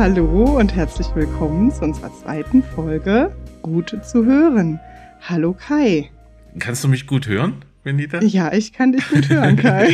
[0.00, 4.80] hallo und herzlich willkommen zu unserer zweiten Folge Gute zu hören.
[5.20, 6.10] Hallo Kai.
[6.58, 8.22] Kannst du mich gut hören, Benita?
[8.22, 9.88] Ja, ich kann dich gut hören, Kai.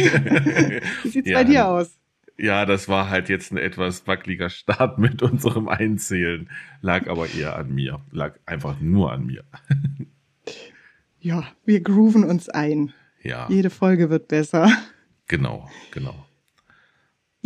[1.02, 1.38] Wie sieht's Ja.
[1.38, 1.98] bei dir aus?
[2.38, 6.50] Ja, das war halt jetzt ein etwas wackeliger Start mit unserem Einzählen.
[6.82, 7.98] Lag aber eher an mir.
[8.12, 9.42] Lag einfach nur an mir.
[11.18, 12.92] Ja, wir grooven uns ein.
[13.24, 14.70] Ja, Jede Folge wird besser.
[15.26, 16.25] genau, genau.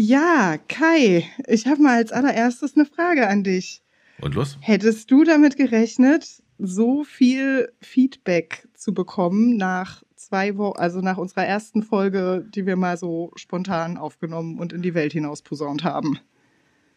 [0.03, 3.83] Ja, Kai, ich habe mal als allererstes eine Frage an dich.
[4.23, 4.57] Und los?
[4.63, 11.45] Hättest du damit gerechnet, so viel Feedback zu bekommen nach zwei Wochen, also nach unserer
[11.45, 16.19] ersten Folge, die wir mal so spontan aufgenommen und in die Welt hinaus posaunt haben?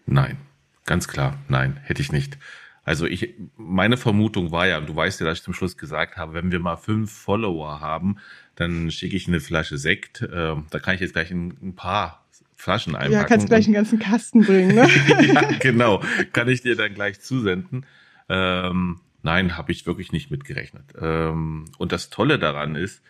[0.05, 0.37] Nein,
[0.85, 2.37] ganz klar, nein, hätte ich nicht.
[2.85, 6.15] Also ich, meine Vermutung war ja, und du weißt ja, dass ich zum Schluss gesagt
[6.15, 8.15] habe, wenn wir mal fünf Follower haben,
[8.55, 10.21] dann schicke ich eine Flasche Sekt.
[10.21, 12.22] Äh, da kann ich jetzt gleich ein, ein paar
[12.63, 13.13] Flaschen einpacken.
[13.13, 14.87] Ja, kannst gleich einen ganzen Kasten bringen, ne?
[15.33, 16.01] ja, genau.
[16.31, 17.85] Kann ich dir dann gleich zusenden.
[18.29, 20.93] Ähm, nein, habe ich wirklich nicht mitgerechnet.
[20.99, 23.01] Ähm, und das Tolle daran ist,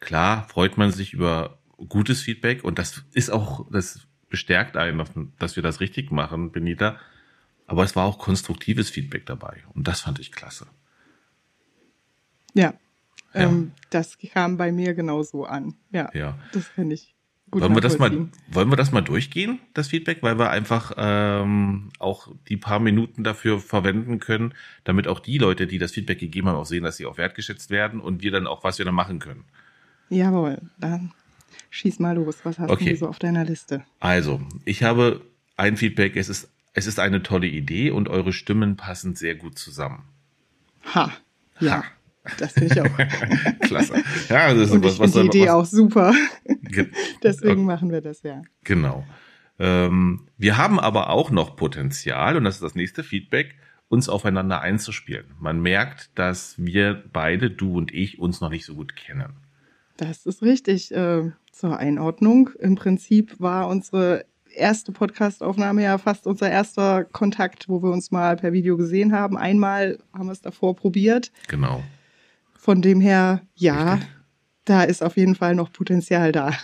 [0.00, 5.56] klar freut man sich über gutes Feedback und das ist auch, das bestärkt einen, dass-
[5.56, 6.98] wir das richtig machen, Benita.
[7.66, 10.66] Aber es war auch konstruktives Feedback dabei und das fand ich klasse.
[12.54, 12.74] ja.
[13.32, 13.40] Ja.
[13.48, 15.74] Ähm, das kam bei mir genauso an.
[15.90, 16.38] Ja, Ja.
[16.52, 17.13] das kann ich
[17.54, 20.92] gut wollen wir das mal, wollen wir das mal durchgehen, das Feedback, weil wir einfach
[20.96, 26.18] ähm, auch die paar Minuten dafür verwenden können, damit auch die Leute, die das Feedback
[26.18, 28.84] gegeben haben, auch sehen, dass sie auch wertgeschätzt werden und wir dann auch was wir
[28.84, 29.44] dann machen können.
[30.10, 31.12] Jawohl, dann
[31.70, 32.36] schieß mal los.
[32.44, 32.90] Was hast Okay.
[32.90, 33.84] du so auf deiner Liste?
[34.00, 35.22] Also, ich habe
[35.56, 39.58] ein Feedback, es ist, es ist eine tolle Idee und eure Stimmen passen sehr gut
[39.58, 40.04] zusammen.
[40.94, 41.12] Ha.
[41.60, 41.84] Ja, Ha.
[42.38, 42.96] Das finde ich auch.
[43.60, 43.94] Klasse.
[44.28, 46.14] Ja, das ist Und ich was, was, finde die Idee was, auch super.
[46.62, 46.88] Ge-
[47.22, 48.42] Deswegen machen wir das ja.
[48.64, 49.04] Genau.
[49.58, 53.54] Ähm, wir haben aber auch noch Potenzial, und das ist das nächste Feedback,
[53.88, 55.26] uns aufeinander einzuspielen.
[55.38, 59.34] Man merkt, dass wir beide, du und ich, uns noch nicht so gut kennen.
[59.96, 60.92] Das ist richtig.
[60.92, 62.50] Äh, zur Einordnung.
[62.58, 64.24] Im Prinzip war unsere
[64.56, 69.36] erste Podcastaufnahme ja fast unser erster Kontakt, wo wir uns mal per Video gesehen haben.
[69.36, 71.30] Einmal haben wir es davor probiert.
[71.46, 71.84] Genau.
[72.64, 74.10] Von dem her, ja, Richtig.
[74.64, 76.54] da ist auf jeden Fall noch Potenzial da.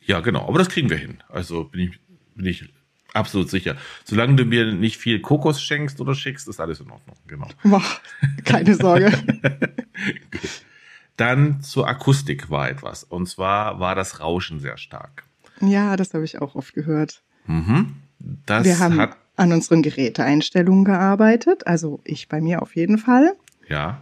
[0.00, 0.46] Ja, genau.
[0.46, 1.18] Aber das kriegen wir hin.
[1.28, 1.98] Also bin ich,
[2.36, 2.72] bin ich
[3.12, 3.74] absolut sicher.
[4.04, 7.16] Solange du mir nicht viel Kokos schenkst oder schickst, ist alles in Ordnung.
[7.26, 7.48] Genau.
[7.64, 7.82] Boah,
[8.44, 9.10] keine Sorge.
[11.16, 13.02] Dann zur Akustik war etwas.
[13.02, 15.24] Und zwar war das Rauschen sehr stark.
[15.60, 17.24] ja, das habe ich auch oft gehört.
[17.48, 17.96] Mhm.
[18.46, 21.66] Das wir haben hat, an unseren Geräteeinstellungen gearbeitet.
[21.66, 23.34] Also ich bei mir auf jeden Fall.
[23.68, 24.00] ja.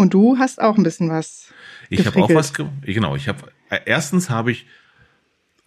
[0.00, 1.52] Und du hast auch ein bisschen was.
[1.90, 4.64] Ich habe auch was, ge genau, ich habe, äh, erstens habe ich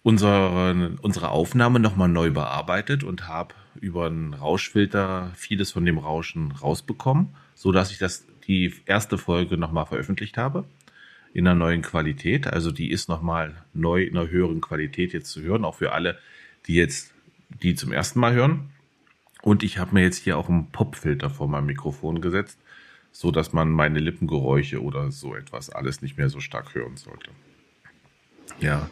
[0.02, 6.50] unsere, unsere Aufnahme nochmal neu bearbeitet und habe über einen Rauschfilter vieles von dem Rauschen
[6.50, 10.64] rausbekommen, so dass ich das, die erste Folge nochmal veröffentlicht habe.
[11.32, 12.48] In einer neuen Qualität.
[12.48, 16.18] Also die ist nochmal neu in einer höheren Qualität jetzt zu hören, auch für alle,
[16.66, 17.14] die jetzt
[17.62, 18.70] die zum ersten Mal hören.
[19.42, 22.58] Und ich habe mir jetzt hier auch einen Popfilter vor meinem Mikrofon gesetzt,
[23.14, 27.30] so dass man meine Lippengeräusche oder so etwas alles nicht mehr so stark hören sollte.
[28.60, 28.90] Ja,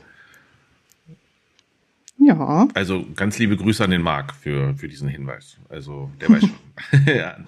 [2.19, 5.57] Ja, also ganz liebe Grüße an den Marc für, für diesen Hinweis.
[5.69, 7.05] Also der weiß schon.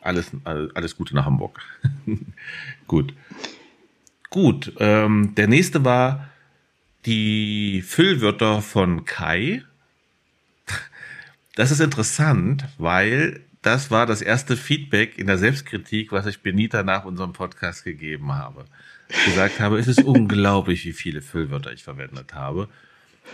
[0.00, 1.60] alles, alles Gute nach Hamburg.
[2.86, 3.12] Gut.
[4.30, 6.28] Gut, ähm, der nächste war
[7.04, 9.62] die Füllwörter von Kai.
[11.54, 16.82] Das ist interessant, weil das war das erste Feedback in der Selbstkritik, was ich Benita
[16.82, 18.64] nach unserem Podcast gegeben habe.
[19.08, 22.68] Ich gesagt habe, es ist unglaublich, wie viele Füllwörter ich verwendet habe.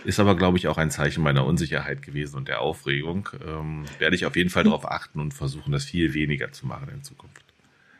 [0.03, 3.29] Ist aber, glaube ich, auch ein Zeichen meiner Unsicherheit gewesen und der Aufregung.
[3.45, 6.89] Ähm, werde ich auf jeden Fall darauf achten und versuchen, das viel weniger zu machen
[6.93, 7.43] in Zukunft.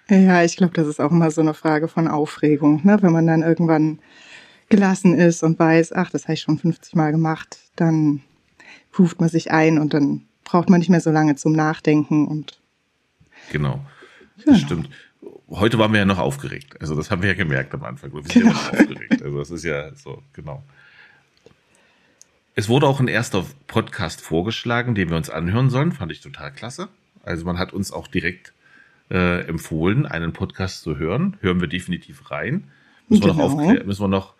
[0.09, 2.97] ja, ich glaube, das ist auch immer so eine Frage von Aufregung, ne?
[3.01, 3.99] Wenn man dann irgendwann
[4.69, 8.21] gelassen ist und weiß, ach, das habe ich schon 50 Mal gemacht, dann
[8.97, 12.59] ruft man sich ein und dann braucht man nicht mehr so lange zum Nachdenken und
[13.51, 13.85] Genau.
[14.37, 14.51] Genau.
[14.51, 14.89] Das stimmt.
[15.49, 16.79] Heute waren wir ja noch aufgeregt.
[16.81, 18.13] Also das haben wir ja gemerkt am Anfang.
[18.13, 19.21] Wir sind ja noch aufgeregt.
[19.21, 20.63] Also das ist ja so, genau.
[22.55, 25.91] Es wurde auch ein erster Podcast vorgeschlagen, den wir uns anhören sollen.
[25.91, 26.87] Fand ich total klasse.
[27.23, 28.53] Also man hat uns auch direkt
[29.11, 31.37] äh, empfohlen, einen Podcast zu hören.
[31.41, 32.65] Hören wir definitiv rein.
[33.07, 33.45] Müssen, wir, noch Genau.
[33.61, 34.33] aufklären, müssen wir noch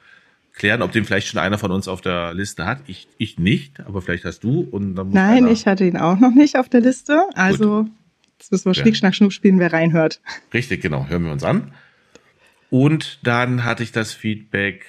[0.55, 2.79] klären, ob den vielleicht schon einer von uns auf der Liste hat.
[2.87, 4.61] Ich, ich nicht, aber vielleicht hast du.
[4.61, 7.27] Und dann muss Nein, ich hatte ihn auch noch nicht auf der Liste.
[7.35, 7.87] Also,
[8.39, 8.81] jetzt müssen wir Ja.
[8.81, 10.21] Schnick, Schnack, Schnuck spielen, wer reinhört.
[10.53, 11.07] Richtig, genau.
[11.07, 11.73] Hören wir uns an.
[12.69, 14.85] Und dann hatte ich das Feedback,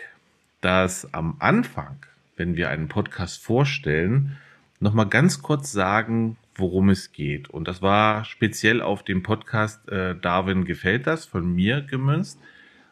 [0.61, 1.97] dass am Anfang,
[2.37, 4.37] wenn wir einen Podcast vorstellen,
[4.81, 7.51] nochmal ganz kurz sagen, worum es geht.
[7.51, 12.39] Und das war speziell auf dem Podcast äh, Darwin gefällt das von mir gemünzt,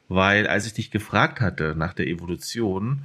[0.09, 3.03] weil als ich dich gefragt hatte nach der Evolution,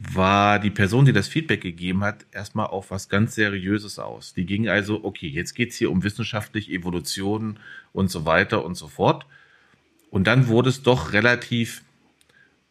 [0.00, 4.32] war die Person, die das Feedback gegeben hat, erstmal auf was ganz Seriöses aus.
[4.32, 7.58] Die ging also, okay, jetzt geht's hier um wissenschaftliche Evolution
[7.92, 9.26] und so weiter und so fort.
[10.10, 11.82] Und dann wurde es doch relativ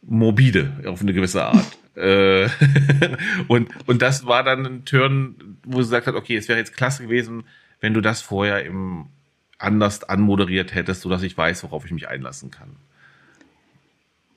[0.02, 1.66] morbide auf eine gewisse Art.
[1.98, 2.48] Äh,
[3.48, 6.78] und, und das war dann ein Turn, wo sie gesagt hat, okay, es wäre jetzt
[6.78, 7.46] klasse gewesen,
[7.80, 9.08] wenn du das vorher im
[9.58, 12.76] anders anmoderiert hättest, sodass ich weiß, worauf ich mich einlassen kann.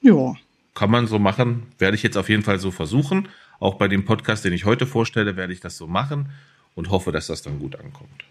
[0.03, 0.35] Ja.
[0.75, 3.29] Kann man so machen, werde ich jetzt auf jeden Fall so versuchen.
[3.59, 6.31] Auch bei dem Podcast, den ich heute vorstelle, werde ich das so machen
[6.75, 8.25] und hoffe, dass das dann gut ankommt.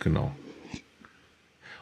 [0.00, 0.34] Genau.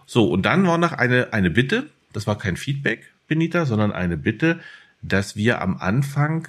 [0.07, 4.17] So, und dann war noch eine, eine Bitte, das war kein Feedback, Benita, sondern eine
[4.17, 4.61] Bitte,
[5.01, 6.49] dass wir am Anfang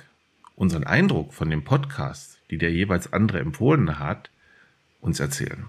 [0.56, 4.30] unseren Eindruck von dem Podcast, die der jeweils andere empfohlen hat,
[5.02, 5.66] uns erzählen.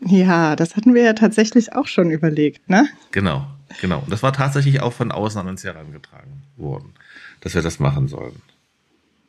[0.00, 2.88] Ja, das hatten wir ja tatsächlich auch schon überlegt, ne?
[3.10, 3.46] Genau,
[3.80, 4.00] genau.
[4.00, 6.94] Und das war tatsächlich auch von außen an uns herangetragen worden,
[7.40, 8.40] dass wir das machen sollen.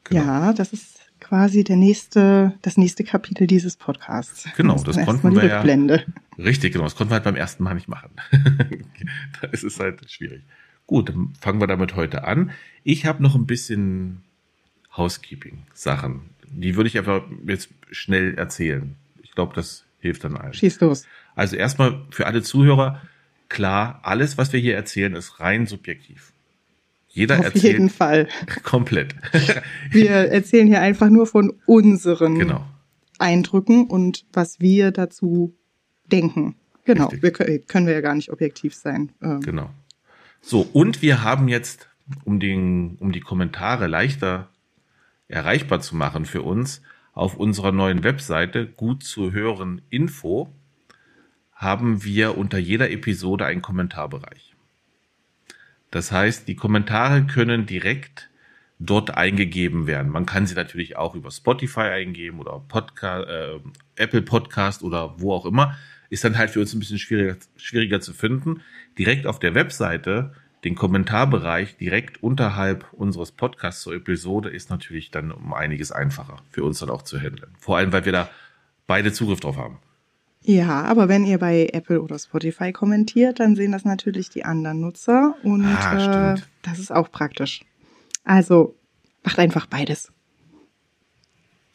[0.05, 0.23] Genau.
[0.23, 4.47] Ja, das ist quasi der nächste, das nächste Kapitel dieses Podcasts.
[4.55, 5.61] Genau, das, das konnten wir ja.
[6.37, 8.11] Richtig, genau, das konnten wir halt beim ersten Mal nicht machen.
[9.41, 10.43] da ist es halt schwierig.
[10.87, 12.51] Gut, dann fangen wir damit heute an.
[12.83, 14.23] Ich habe noch ein bisschen
[14.95, 16.21] Housekeeping-Sachen.
[16.47, 18.95] Die würde ich einfach jetzt schnell erzählen.
[19.21, 20.53] Ich glaube, das hilft dann allen.
[20.53, 21.05] Schieß los.
[21.35, 23.01] Also erstmal für alle Zuhörer,
[23.49, 26.33] klar, alles, was wir hier erzählen, ist rein subjektiv.
[27.09, 27.73] Jeder Auf erzählt.
[27.73, 28.27] jeden Fall.
[28.63, 29.15] Komplett.
[29.91, 32.65] wir erzählen hier einfach nur von unseren genau.
[33.17, 35.55] Eindrücken und was wir dazu
[36.11, 36.55] denken.
[36.85, 37.11] Genau.
[37.11, 39.11] Wir können, wir ja gar nicht objektiv sein.
[39.21, 39.69] Ähm, genau.
[40.41, 41.89] So, und wir haben jetzt,
[42.23, 44.49] um, den, um die Kommentare leichter
[45.27, 46.81] erreichbar zu machen für uns,
[47.13, 50.49] auf unserer neuen Webseite gut zu hören Info
[51.59, 54.55] haben wir unter jeder Episode einen Kommentarbereich.
[55.91, 58.29] Das heißt, die Kommentare können direkt
[58.79, 60.09] dort eingegeben werden.
[60.09, 63.59] Man kann sie natürlich auch über Spotify eingeben oder Podcast, äh,
[63.97, 65.77] Apple Podcast oder wo auch immer
[66.09, 68.61] ist dann halt für uns ein bisschen schwieriger, schwieriger zu finden.
[68.97, 70.33] Direkt auf der Webseite,
[70.63, 76.63] den Kommentarbereich direkt unterhalb unseres Podcasts zur Episode ist natürlich dann um einiges einfacher für
[76.63, 77.53] uns dann auch zu handeln.
[77.59, 78.29] Vor allem, weil wir da
[78.87, 79.77] beide Zugriff drauf haben.
[80.41, 84.79] Ja, aber wenn ihr bei Apple oder Spotify kommentiert, dann sehen das natürlich die anderen
[84.79, 87.61] Nutzer und ah, äh, das ist auch praktisch.
[88.23, 88.75] Also
[89.23, 90.11] macht einfach beides.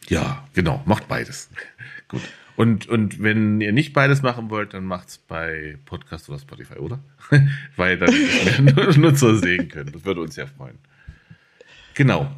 [0.08, 1.50] Ja, genau, macht beides.
[2.08, 2.22] Gut.
[2.56, 7.00] Und, und wenn ihr nicht beides machen wollt, dann macht's bei Podcast oder Spotify, oder?
[7.76, 8.14] Weil dann
[8.64, 9.90] mehr Nutzer sehen können.
[9.93, 10.78] Das würde uns ja freuen.
[11.94, 12.31] Genau.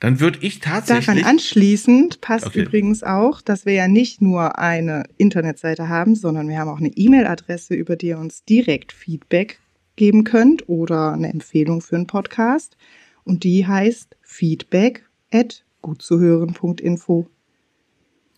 [0.00, 1.06] Dann würde ich tatsächlich.
[1.06, 2.62] Daran anschließend passt okay.
[2.62, 6.88] übrigens auch, dass wir ja nicht nur eine Internetseite haben, sondern wir haben auch eine
[6.88, 9.60] E-Mail-Adresse, über die ihr uns direkt Feedback
[9.96, 12.76] geben könnt oder eine Empfehlung für einen Podcast.
[13.24, 17.28] Und die heißt feedback at gutzuhören.info.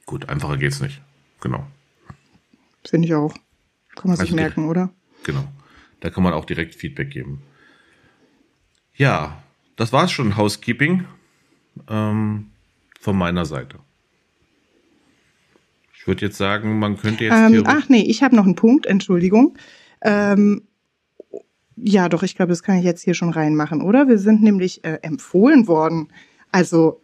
[0.04, 1.00] Gut, einfacher geht's nicht.
[1.40, 1.66] Genau.
[2.84, 3.34] Finde ich auch.
[3.96, 4.90] Kann man sich also merken, oder?
[5.24, 5.44] Genau.
[6.00, 7.42] Da kann man auch direkt Feedback geben.
[8.94, 9.42] Ja,
[9.74, 11.04] das war's schon, Housekeeping
[11.88, 12.50] ähm,
[13.00, 13.78] von meiner Seite.
[15.94, 17.34] Ich würde jetzt sagen, man könnte jetzt.
[17.34, 19.56] Ähm, ach nee, ich habe noch einen Punkt, Entschuldigung.
[20.02, 20.62] Ähm,
[21.76, 24.08] ja, doch, ich glaube, das kann ich jetzt hier schon reinmachen, oder?
[24.08, 26.08] Wir sind nämlich äh, empfohlen worden.
[26.52, 27.00] Also,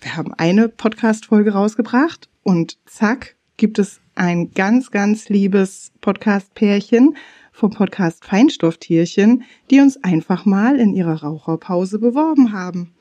[0.00, 7.16] wir haben eine Podcast-Folge rausgebracht und zack, gibt es ein ganz, ganz liebes Podcast-Pärchen
[7.50, 12.92] vom Podcast Feinstofftierchen, die uns einfach mal in ihrer Raucherpause beworben haben.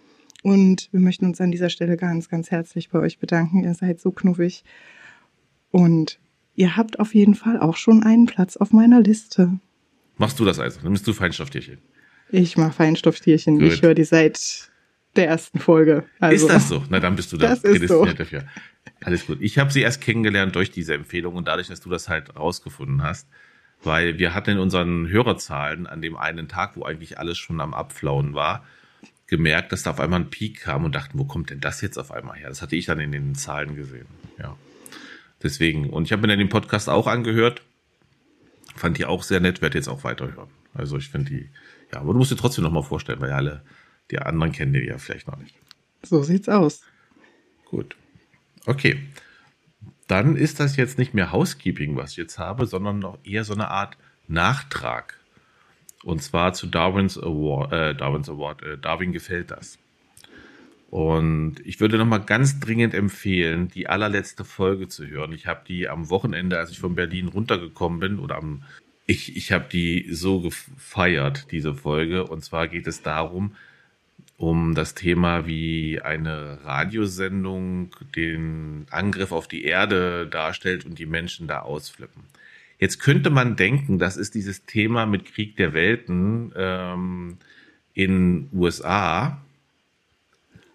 [0.43, 3.63] Und wir möchten uns an dieser Stelle ganz, ganz herzlich bei euch bedanken.
[3.63, 4.63] Ihr seid so knuffig.
[5.71, 6.19] Und
[6.53, 9.57] ihr habt auf jeden Fall auch schon einen Platz auf meiner Liste.
[10.17, 10.81] Machst du das also?
[10.83, 11.79] Dann bist du Feinstofftierchen.
[12.29, 13.57] Ich mache Feinstofftierchen.
[13.57, 13.71] Gut.
[13.71, 14.69] Ich höre die seit
[15.15, 16.03] der ersten Folge.
[16.19, 16.83] Also, ist das so?
[16.89, 18.23] Na, dann bist du da das prädestiniert so.
[18.23, 18.43] dafür.
[19.05, 19.37] Alles gut.
[19.39, 23.01] Ich habe sie erst kennengelernt durch diese Empfehlung und dadurch, dass du das halt rausgefunden
[23.01, 23.29] hast.
[23.81, 27.73] Weil wir hatten in unseren Hörerzahlen an dem einen Tag, wo eigentlich alles schon am
[27.73, 28.65] Abflauen war,
[29.27, 31.97] gemerkt, dass da auf einmal ein Peak kam und dachten, wo kommt denn das jetzt
[31.97, 32.49] auf einmal her?
[32.49, 34.07] Das hatte ich dann in den Zahlen gesehen.
[34.37, 34.57] Ja.
[35.41, 35.89] Deswegen.
[35.89, 37.61] Und ich habe mir dann den Podcast auch angehört.
[38.75, 40.49] Fand die auch sehr nett, werde jetzt auch weiterhören.
[40.73, 41.49] Also ich finde die,
[41.91, 43.61] ja, aber du musst dir trotzdem nochmal vorstellen, weil alle,
[44.09, 45.55] die anderen kennen die ja vielleicht noch nicht.
[46.01, 46.81] So sieht's aus.
[47.65, 47.95] Gut.
[48.65, 48.99] Okay.
[50.07, 53.53] Dann ist das jetzt nicht mehr Housekeeping, was ich jetzt habe, sondern noch eher so
[53.53, 55.19] eine Art Nachtrag.
[56.03, 59.77] Und zwar zu Darwins Award, äh, Darwins Award, äh, Darwin gefällt das.
[60.89, 65.31] Und ich würde noch mal ganz dringend empfehlen, die allerletzte Folge zu hören.
[65.31, 68.63] Ich habe die am Wochenende, als ich von Berlin runtergekommen bin, oder am
[69.05, 72.25] ich, ich habe die so gefeiert, diese Folge.
[72.25, 73.55] Und zwar geht es darum,
[74.37, 81.47] um das Thema, wie eine Radiosendung den Angriff auf die Erde darstellt und die Menschen
[81.47, 82.23] da ausflippen.
[82.83, 87.37] Jetzt könnte man denken, das ist dieses Thema mit Krieg der Welten ähm,
[87.93, 89.41] in USA,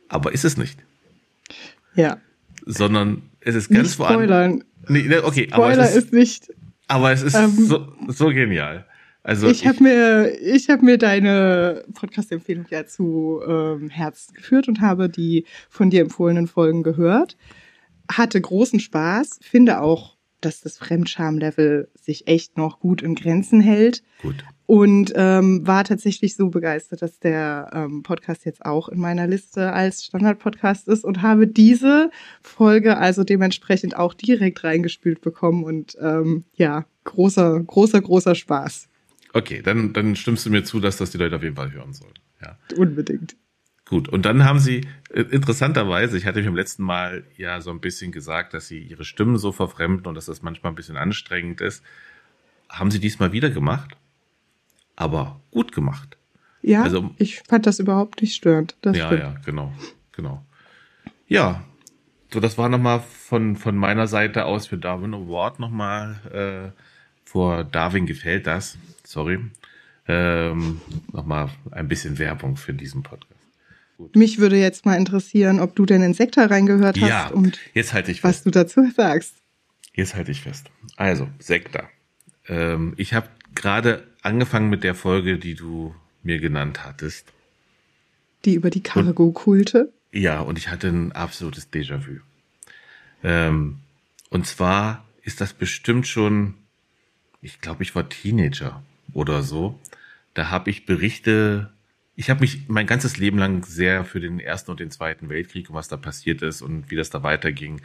[0.08, 0.78] aber ist es nicht.
[1.94, 2.16] Ja.
[2.64, 4.64] Sondern es ist ganz spoilern.
[4.88, 6.54] Nee, ne, okay, Spoiler aber es ist, ist nicht.
[6.86, 8.86] Aber es ist ähm, so, so genial.
[9.22, 14.80] Also ich habe mir, ich habe mir deine Podcast-Empfehlung ja zu ähm, Herz geführt und
[14.80, 17.36] habe die von dir empfohlenen Folgen gehört.
[18.10, 24.02] Hatte großen Spaß, finde auch, dass das Fremdscham-Level sich echt noch gut in Grenzen hält.
[24.22, 29.26] Gut und ähm, war tatsächlich so begeistert, dass der ähm, Podcast jetzt auch in meiner
[29.26, 32.10] Liste als Standard-Podcast ist und habe diese
[32.42, 38.90] Folge also dementsprechend auch direkt reingespielt bekommen und ähm, ja, großer, großer, großer Spaß.
[39.32, 41.94] Okay, dann, dann stimmst du mir zu, dass das die Leute auf jeden Fall hören
[41.94, 42.12] sollen.
[42.42, 42.58] Ja.
[42.76, 43.36] Unbedingt.
[43.88, 47.70] Gut, und dann haben sie äh, interessanterweise, ich hatte mich im letzten Mal ja so
[47.70, 50.96] ein bisschen gesagt, dass sie ihre Stimmen so verfremden und dass das manchmal ein bisschen
[50.96, 51.82] anstrengend ist.
[52.68, 53.96] Haben sie diesmal wieder gemacht?
[54.98, 56.16] aber gut gemacht.
[56.60, 58.74] Ja, also, ich fand das überhaupt nicht störend.
[58.84, 59.20] ja, stimmt.
[59.20, 59.72] ja, genau,
[60.12, 60.44] genau.
[61.28, 61.62] Ja,
[62.32, 66.80] so das war nochmal von, von meiner Seite aus für Darwin Award nochmal, äh,
[67.24, 69.38] vor Darwin gefällt das, sorry,
[70.08, 70.80] ähm,
[71.12, 73.37] nochmal ein bisschen Werbung für diesen Podcast.
[73.98, 74.14] Gut.
[74.14, 77.92] Mich würde jetzt mal interessieren, ob du denn in Sekta reingehört hast ja, und jetzt
[77.92, 78.36] halte ich fest.
[78.36, 79.34] was du dazu sagst.
[79.92, 80.70] Jetzt halte ich fest.
[80.96, 81.88] Also, Sekta.
[82.46, 87.32] Ähm, ich habe gerade angefangen mit der Folge, die du mir genannt hattest.
[88.44, 89.92] Die über die Cargo-Kulte?
[90.12, 92.20] Ja, und ich hatte ein absolutes Déjà-vu.
[93.24, 93.80] Ähm,
[94.30, 96.54] und zwar ist das bestimmt schon,
[97.42, 99.76] ich glaube, ich war Teenager oder so.
[100.34, 101.72] Da habe ich Berichte,
[102.18, 105.70] ich habe mich mein ganzes Leben lang sehr für den Ersten und den Zweiten Weltkrieg
[105.70, 107.80] und was da passiert ist und wie das da weiterging,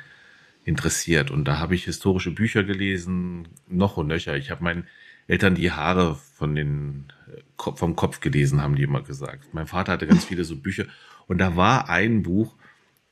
[0.65, 1.29] interessiert.
[1.29, 4.35] Und da habe ich historische Bücher gelesen, noch und nöcher.
[4.35, 4.87] Ich habe mein
[5.27, 9.53] Eltern die Haare von den, äh, vom Kopf gelesen, haben die immer gesagt.
[9.53, 10.85] Mein Vater hatte ganz viele so Bücher
[11.27, 12.55] und da war ein Buch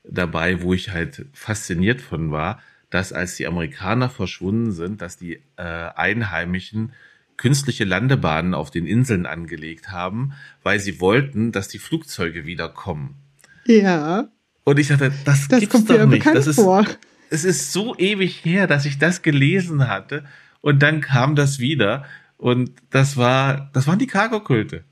[0.04, 5.36] dabei, wo ich halt fasziniert von war, dass als die Amerikaner verschwunden sind, dass die
[5.56, 6.94] äh, Einheimischen
[7.41, 13.15] künstliche Landebahnen auf den Inseln angelegt haben, weil sie wollten, dass die Flugzeuge wiederkommen.
[13.65, 14.29] Ja.
[14.63, 16.24] Und ich dachte, das, das gibt's doch nicht.
[16.24, 16.86] Das ist, vor.
[17.31, 20.24] es ist so ewig her, dass ich das gelesen hatte
[20.62, 22.05] und dann kam das wieder.
[22.38, 24.83] Und das war, das waren die Cargo-Kulte.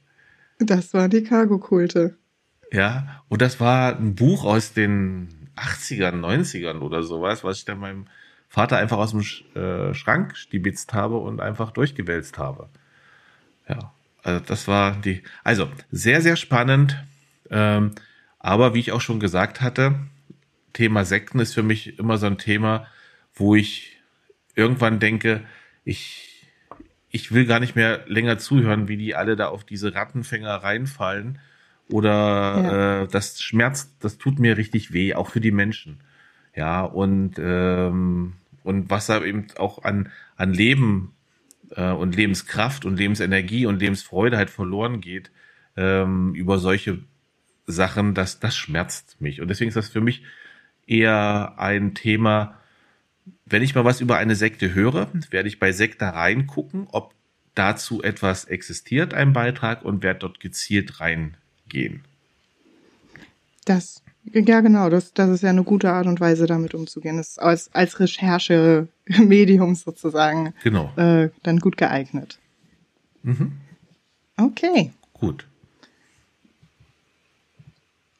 [0.57, 2.17] Das waren die Cargo-Kulte.
[2.71, 7.77] Ja, und das war ein Buch aus den 80ern, 90ern oder sowas, was ich dann
[7.77, 8.05] meinem
[8.49, 9.21] Vater einfach aus dem
[9.55, 12.67] äh, Schrank stibitzt habe und einfach durchgewälzt habe.
[13.67, 16.97] Ja, also das war die, also sehr, sehr spannend.
[17.51, 17.91] Ähm,
[18.39, 19.99] aber wie ich auch schon gesagt hatte,
[20.73, 22.87] Thema Sekten ist für mich immer so ein Thema,
[23.35, 23.97] wo ich
[24.55, 25.41] irgendwann denke,
[25.83, 26.47] ich,
[27.11, 31.39] ich will gar nicht mehr länger zuhören, wie die alle da auf diese Rattenfänger reinfallen.
[31.91, 33.03] Oder ja.
[33.03, 36.01] äh, das schmerzt, das tut mir richtig weh, auch für die Menschen.
[36.55, 41.13] Ja, und, ähm, und was da eben auch an, an Leben
[41.71, 45.31] äh, und Lebenskraft und Lebensenergie und Lebensfreude halt verloren geht
[45.77, 46.99] ähm, über solche
[47.65, 49.41] Sachen, das, das schmerzt mich.
[49.41, 50.23] Und deswegen ist das für mich
[50.87, 52.59] eher ein Thema,
[53.45, 57.13] wenn ich mal was über eine Sekte höre, werde ich bei Sekta reingucken, ob
[57.55, 62.03] dazu etwas existiert, ein Beitrag, und werde dort gezielt reingehen.
[63.65, 64.03] Das,
[64.33, 67.17] ja genau, das, das ist ja eine gute Art und Weise, damit umzugehen.
[67.17, 70.91] Das ist als, als Recherche-Medium sozusagen genau.
[70.95, 72.39] äh, dann gut geeignet.
[73.23, 73.53] Mhm.
[74.37, 74.91] Okay.
[75.13, 75.45] Gut.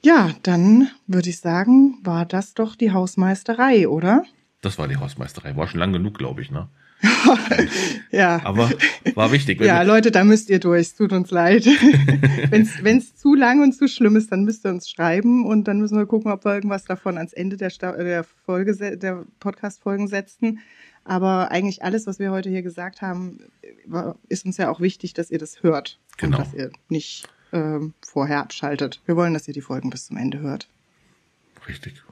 [0.02, 4.24] Ja, dann würde ich sagen, war das doch die Hausmeisterei, oder?
[4.62, 5.56] Das war die Hausmeisterei.
[5.56, 6.68] War schon lang genug, glaube ich, ne?
[8.12, 8.42] ja.
[8.44, 8.70] Aber
[9.16, 9.62] war wichtig.
[9.62, 10.94] ja, Leute, da müsst ihr durch.
[10.96, 11.66] Tut uns leid.
[12.50, 15.80] Wenn es zu lang und zu schlimm ist, dann müsst ihr uns schreiben und dann
[15.80, 20.08] müssen wir gucken, ob wir irgendwas davon ans Ende der, Sta der Folge, der Podcast-Folgen
[20.08, 20.60] setzen.
[21.06, 23.40] Aber eigentlich alles, was wir heute hier gesagt haben,
[24.28, 25.98] ist uns ja auch wichtig, dass ihr das hört.
[26.18, 26.38] Genau.
[26.38, 29.02] Und dass ihr nicht ähm, vorher abschaltet.
[29.06, 30.68] Wir wollen, dass ihr die Folgen bis zum Ende hört.
[31.68, 32.04] Richtig.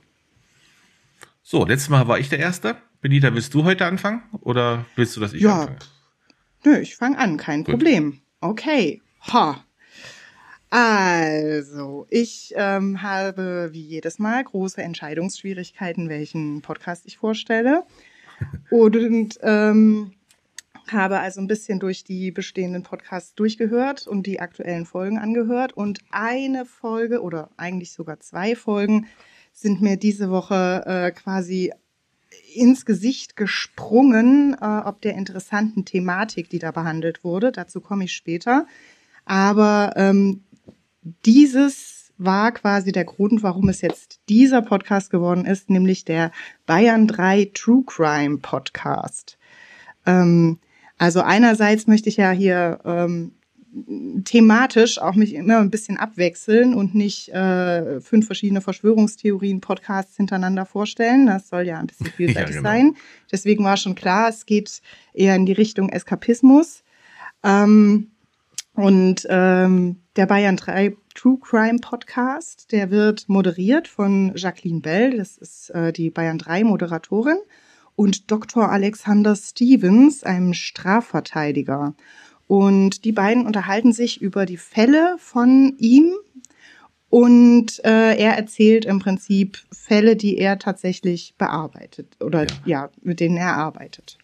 [1.43, 2.77] So, letztes Mal war ich der Erste.
[3.01, 5.61] Benita, willst du heute anfangen oder willst du, dass ich ja.
[5.61, 5.79] anfange?
[6.63, 7.73] Nö, ich fange an, kein Gut.
[7.75, 8.21] Problem.
[8.41, 9.01] Okay.
[9.31, 9.63] Ha.
[10.69, 17.83] Also, ich ähm, habe wie jedes Mal große Entscheidungsschwierigkeiten, welchen Podcast ich vorstelle.
[18.71, 20.11] Und ähm,
[20.91, 25.73] habe also ein bisschen durch die bestehenden Podcasts durchgehört und die aktuellen Folgen angehört.
[25.73, 29.07] Und eine Folge oder eigentlich sogar zwei Folgen
[29.51, 31.73] sind mir diese Woche äh, quasi
[32.53, 37.51] ins Gesicht gesprungen, äh, ob der interessanten Thematik, die da behandelt wurde.
[37.51, 38.65] Dazu komme ich später.
[39.25, 40.43] Aber ähm,
[41.25, 46.31] dieses war quasi der Grund, warum es jetzt dieser Podcast geworden ist, nämlich der
[46.65, 49.37] Bayern 3 True Crime Podcast.
[50.05, 50.59] Ähm,
[50.97, 53.33] also einerseits möchte ich ja hier ähm,
[54.23, 61.27] thematisch auch mich immer ein bisschen abwechseln und nicht äh, fünf verschiedene Verschwörungstheorien-Podcasts hintereinander vorstellen.
[61.27, 62.69] Das soll ja ein bisschen vielseitig ja, genau.
[62.69, 62.95] sein.
[63.31, 64.81] Deswegen war schon klar, es geht
[65.13, 66.83] eher in die Richtung Eskapismus.
[67.43, 68.11] Ähm,
[68.73, 75.37] und ähm, der Bayern 3 True Crime Podcast, der wird moderiert von Jacqueline Bell, das
[75.37, 77.37] ist äh, die Bayern 3 Moderatorin,
[77.95, 78.69] und Dr.
[78.69, 81.95] Alexander Stevens, einem Strafverteidiger.
[82.47, 86.13] Und die beiden unterhalten sich über die Fälle von ihm
[87.09, 93.19] und äh, er erzählt im Prinzip Fälle, die er tatsächlich bearbeitet oder ja, ja mit
[93.19, 94.17] denen er arbeitet.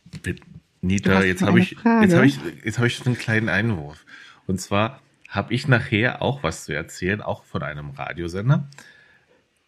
[0.82, 4.06] Nita, jetzt habe ich, jetzt habe ich, jetzt habe ich einen kleinen Einwurf.
[4.48, 8.68] Und zwar habe ich nachher auch was zu erzählen, auch von einem Radiosender.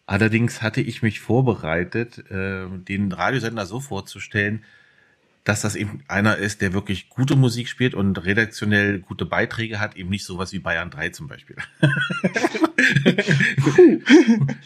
[0.04, 4.62] Allerdings hatte ich mich vorbereitet, äh, den Radiosender so vorzustellen,
[5.46, 9.96] dass das eben einer ist, der wirklich gute Musik spielt und redaktionell gute Beiträge hat,
[9.96, 11.54] eben nicht sowas wie Bayern 3 zum Beispiel.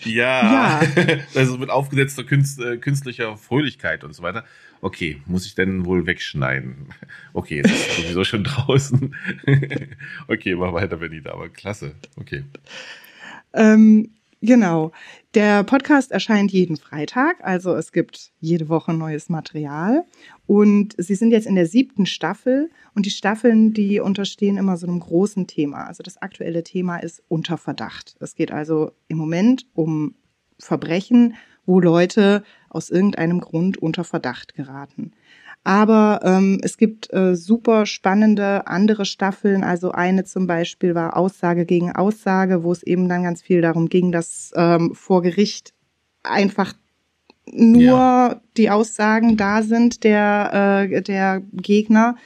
[0.05, 0.81] ja, ja,
[1.35, 4.47] also mit aufgesetzter äh, künstlicher Fröhlichkeit und so weiter.
[4.81, 6.89] Okay, muss ich denn wohl wegschneiden?
[7.35, 9.15] Okay, jetzt ist sowieso schon draußen.
[10.29, 11.95] okay, mach weiter, Benita, aber klasse.
[12.17, 12.45] Okay.
[13.53, 14.93] Ähm, Genau.
[15.35, 20.05] Der Podcast erscheint jeden Freitag, also es gibt jede Woche neues Material.
[20.47, 24.87] Und Sie sind jetzt in der siebten Staffel und die Staffeln, die unterstehen immer so
[24.87, 25.87] einem großen Thema.
[25.87, 28.17] Also das aktuelle Thema ist unter Verdacht.
[28.21, 30.15] Es geht also im Moment um
[30.59, 31.35] Verbrechen,
[31.67, 35.13] wo Leute aus irgendeinem Grund unter Verdacht geraten.
[35.63, 39.63] Aber ähm, es gibt äh, super spannende andere Staffeln.
[39.63, 43.89] Also eine zum Beispiel war Aussage gegen Aussage, wo es eben dann ganz viel darum
[43.89, 45.75] ging, dass ähm, vor Gericht
[46.23, 46.73] einfach
[47.53, 48.41] nur ja.
[48.57, 52.17] die Aussagen da sind der, äh, der Gegner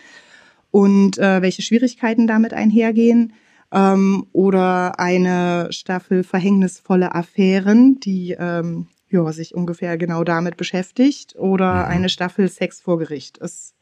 [0.71, 3.33] und äh, welche Schwierigkeiten damit einhergehen.
[3.73, 11.73] Ähm, oder eine Staffel verhängnisvolle Affären, die ähm, ja, sich ungefähr genau damit beschäftigt oder
[11.75, 11.91] mhm.
[11.91, 13.39] eine Staffel Sex vor Gericht.
[13.41, 13.75] Es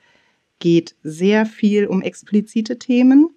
[0.58, 3.30] geht sehr viel um explizite Themen,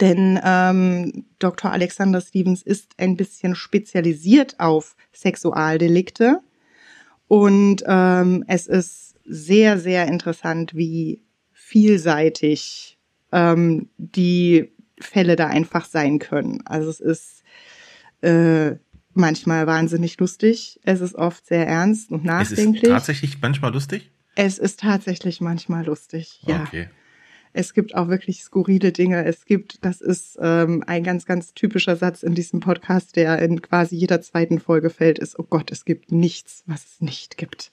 [0.00, 1.70] denn ähm, Dr.
[1.70, 6.40] Alexander Stevens ist ein bisschen spezialisiert auf Sexualdelikte
[7.28, 12.98] und ähm, es ist sehr, sehr interessant, wie vielseitig
[13.32, 16.62] ähm, die Fälle da einfach sein können.
[16.66, 17.42] Also es ist
[18.22, 18.76] äh,
[19.16, 20.80] manchmal wahnsinnig lustig.
[20.84, 22.82] Es ist oft sehr ernst und nachdenklich.
[22.82, 24.10] Es ist tatsächlich manchmal lustig?
[24.34, 26.62] Es ist tatsächlich manchmal lustig, ja.
[26.62, 26.88] Okay.
[27.58, 29.24] Es gibt auch wirklich skurrile Dinge.
[29.24, 33.62] Es gibt, das ist ähm, ein ganz, ganz typischer Satz in diesem Podcast, der in
[33.62, 37.72] quasi jeder zweiten Folge fällt, ist, oh Gott, es gibt nichts, was es nicht gibt.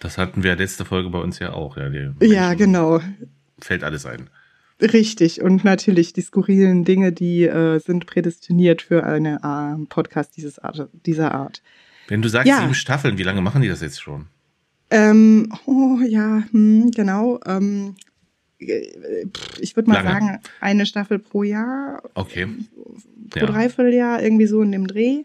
[0.00, 1.90] Das hatten wir letzte Folge bei uns ja auch, ja.
[2.22, 3.00] ja, genau.
[3.58, 4.30] Fällt alles ein.
[4.80, 5.42] Richtig.
[5.42, 10.88] Und natürlich die skurrilen Dinge, die äh, sind prädestiniert für einen äh, Podcast dieses Art,
[11.04, 11.62] dieser Art.
[12.06, 12.60] Wenn du sagst ja.
[12.60, 14.26] sieben Staffeln, wie lange machen die das jetzt schon?
[14.90, 17.40] Ähm, oh ja, hm, genau.
[17.44, 17.96] Ähm,
[18.58, 20.08] ich würde mal lange.
[20.08, 22.02] sagen, eine Staffel pro Jahr.
[22.14, 22.46] Okay.
[23.30, 23.46] Pro ja.
[23.46, 25.24] Dreivierteljahr, irgendwie so in dem Dreh.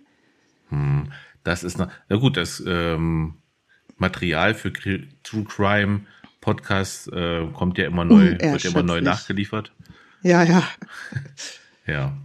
[0.69, 1.11] Hm,
[1.43, 3.35] das ist, na, na gut, das ähm,
[3.97, 6.01] Material für True Crime
[6.43, 9.71] Podcast äh, kommt ja immer neu, wird ja immer neu nachgeliefert.
[10.23, 10.63] Ja, ja.
[11.87, 12.17] ja.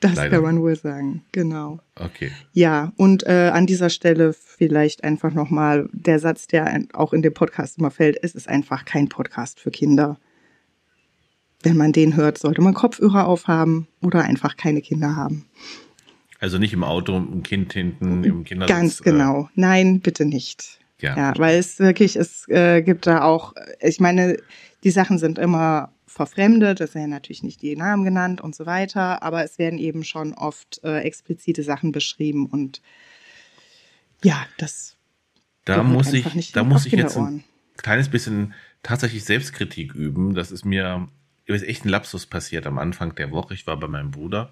[0.00, 0.36] Das Leider.
[0.36, 1.80] kann man wohl sagen, genau.
[1.94, 2.30] Okay.
[2.52, 7.32] Ja, und äh, an dieser Stelle vielleicht einfach nochmal der Satz, der auch in dem
[7.32, 10.18] Podcast immer fällt, es ist einfach kein Podcast für Kinder.
[11.62, 15.46] Wenn man den hört, sollte man Kopfhörer aufhaben oder einfach keine Kinder haben.
[16.38, 18.76] Also nicht im Auto, ein Kind hinten im Kindersitz.
[18.76, 19.44] Ganz äh, genau.
[19.44, 20.80] Äh, Nein, bitte nicht.
[21.04, 24.38] Ja, ja weil es wirklich, es äh, gibt da auch, ich meine,
[24.82, 29.22] die Sachen sind immer verfremdet, es werden natürlich nicht die Namen genannt und so weiter,
[29.22, 32.80] aber es werden eben schon oft äh, explizite Sachen beschrieben und
[34.22, 34.96] ja, das.
[35.66, 37.44] Da muss ich, da muss ich jetzt ein
[37.76, 40.34] kleines bisschen tatsächlich Selbstkritik üben.
[40.34, 41.08] Das ist mir
[41.46, 43.54] ist echt ein Lapsus passiert am Anfang der Woche.
[43.54, 44.50] Ich war bei meinem Bruder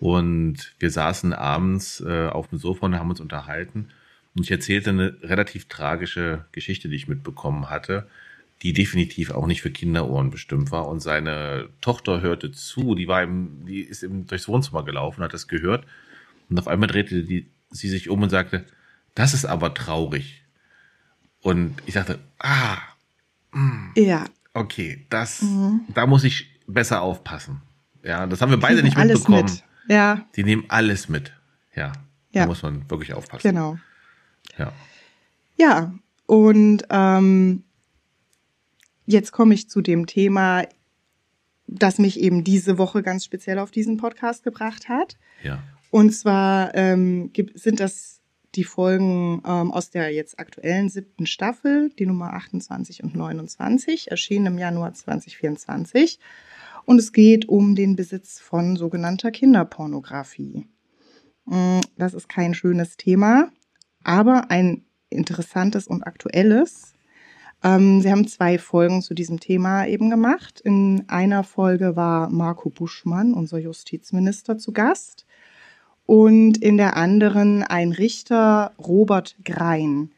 [0.00, 3.90] Und wir saßen abends äh, auf dem Sofa und haben uns unterhalten.
[4.36, 8.08] Und ich erzählte eine relativ tragische Geschichte, die ich mitbekommen hatte,
[8.62, 10.88] die definitiv auch nicht für Kinderohren bestimmt war.
[10.88, 15.34] Und seine Tochter hörte zu, die war im, die ist eben durchs Wohnzimmer gelaufen, hat
[15.34, 15.86] das gehört.
[16.48, 18.64] Und auf einmal drehte die, sie sich um und sagte,
[19.14, 20.42] das ist aber traurig.
[21.40, 22.78] Und ich dachte, ah,
[23.52, 24.24] mh, mm, ja.
[24.54, 25.80] Okay, das, mhm.
[25.92, 27.60] da muss ich besser aufpassen.
[28.02, 29.44] Ja, das haben wir beide nicht mitbekommen.
[29.44, 29.64] Mit.
[29.88, 30.26] Ja.
[30.36, 31.32] Die nehmen alles mit.
[31.74, 31.92] Ja.
[32.30, 32.42] ja.
[32.42, 33.48] Da muss man wirklich aufpassen.
[33.48, 33.78] Genau.
[34.58, 34.72] Ja.
[35.56, 35.94] Ja,
[36.26, 37.64] und ähm,
[39.06, 40.64] jetzt komme ich zu dem Thema,
[41.66, 45.16] das mich eben diese Woche ganz speziell auf diesen Podcast gebracht hat.
[45.42, 45.62] Ja.
[45.90, 48.20] Und zwar ähm, sind das
[48.54, 54.46] die Folgen ähm, aus der jetzt aktuellen siebten Staffel, die Nummer 28 und 29, erschienen
[54.46, 56.18] im Januar 2024.
[56.84, 60.66] Und es geht um den Besitz von sogenannter Kinderpornografie.
[61.46, 63.50] Mm, das ist kein schönes Thema,
[64.04, 66.94] aber ein interessantes und aktuelles.
[67.62, 70.60] Ähm, sie haben zwei Folgen zu diesem Thema eben gemacht.
[70.60, 75.24] In einer Folge war Marco Buschmann, unser Justizminister, zu Gast.
[76.06, 80.10] Und in der anderen ein Richter, Robert Grein.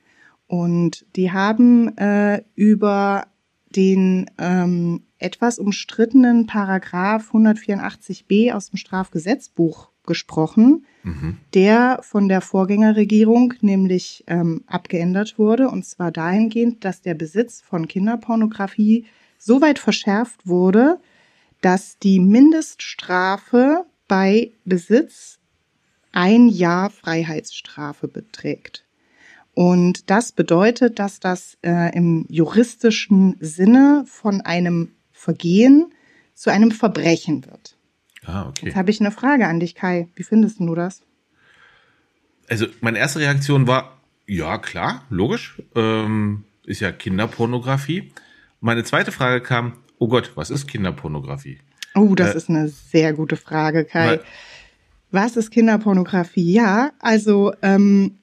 [0.49, 3.29] Und die haben äh, über
[3.77, 11.39] den ähm, etwas umstrittenen Paragraph 184b aus dem Strafgesetzbuch gesprochen, mhm.
[11.55, 17.89] der von der Vorgängerregierung nämlich ähm, abgeändert wurde, und zwar dahingehend, dass der Besitz von
[17.89, 19.07] Kinderpornografie
[19.39, 20.99] so weit verschärft wurde,
[21.61, 25.39] dass die Mindeststrafe bei Besitz
[26.13, 28.85] ein Jahr Freiheitsstrafe beträgt.
[29.55, 35.93] Und das bedeutet, dass das äh, im juristischen Sinne von einem Vergehen
[36.35, 37.76] zu einem Verbrechen wird.
[38.27, 38.67] Ah, okay.
[38.67, 40.09] Jetzt habe ich eine Frage an dich, Kai.
[40.17, 41.03] Wie findest du das?
[42.49, 45.63] Also, meine erste Reaktion war, ja, klar, logisch.
[45.75, 48.13] Ähm, ist ja Kinderpornografie.
[48.61, 51.59] Meine zweite Frage kam, oh Gott, was ist Kinderpornografie?
[51.95, 54.21] Oh, das äh, ist eine sehr gute Frage, Kai.
[55.13, 56.53] Was ist Kinderpornografie?
[56.53, 58.17] Ja, also ähm,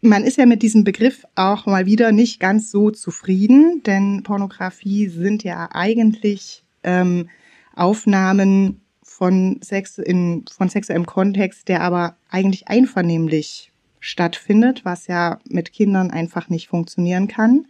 [0.00, 5.08] man ist ja mit diesem Begriff auch mal wieder nicht ganz so zufrieden, denn Pornografie
[5.08, 7.28] sind ja eigentlich ähm,
[7.74, 8.80] Aufnahmen
[9.20, 16.10] von Sex in von sexuellem Kontext, der aber eigentlich einvernehmlich stattfindet, was ja mit Kindern
[16.10, 17.66] einfach nicht funktionieren kann.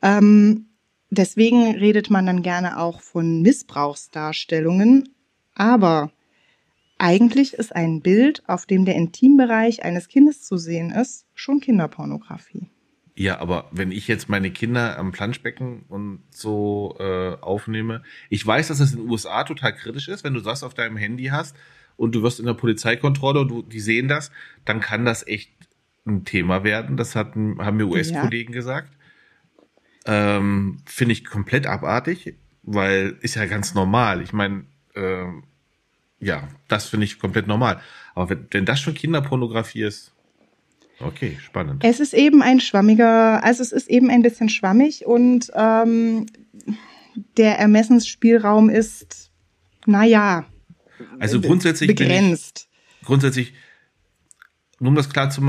[0.00, 0.68] Ähm,
[1.10, 5.10] deswegen redet man dann gerne auch von Missbrauchsdarstellungen,
[5.54, 6.10] aber
[6.96, 12.70] eigentlich ist ein Bild, auf dem der Intimbereich eines Kindes zu sehen ist, schon Kinderpornografie.
[13.16, 18.68] Ja, aber wenn ich jetzt meine Kinder am Planschbecken und so äh, aufnehme, ich weiß,
[18.68, 21.54] dass das in den USA total kritisch ist, wenn du das auf deinem Handy hast
[21.96, 24.32] und du wirst in der Polizeikontrolle und du, die sehen das,
[24.64, 25.52] dann kann das echt
[26.06, 26.96] ein Thema werden.
[26.96, 28.56] Das hatten, haben mir US-Kollegen ja.
[28.56, 28.92] gesagt.
[30.06, 34.22] Ähm, Finde ich komplett abartig, weil ist ja ganz normal.
[34.22, 34.64] Ich meine,
[34.96, 35.44] ähm,
[36.18, 37.80] ja, das finde ich komplett normal.
[38.14, 40.13] Aber wenn, wenn das schon Kinderpornografie ist,
[41.00, 41.84] okay, spannend.
[41.84, 46.26] Es ist eben ein schwammiger, also es ist eben ein bisschen schwammig und ähm,
[47.36, 49.30] der Ermessensspielraum ist,
[49.86, 50.46] naja,
[51.18, 52.68] also grundsätzlich begrenzt.
[53.00, 53.54] Ich, grundsätzlich,
[54.78, 55.42] nur um das klar zu,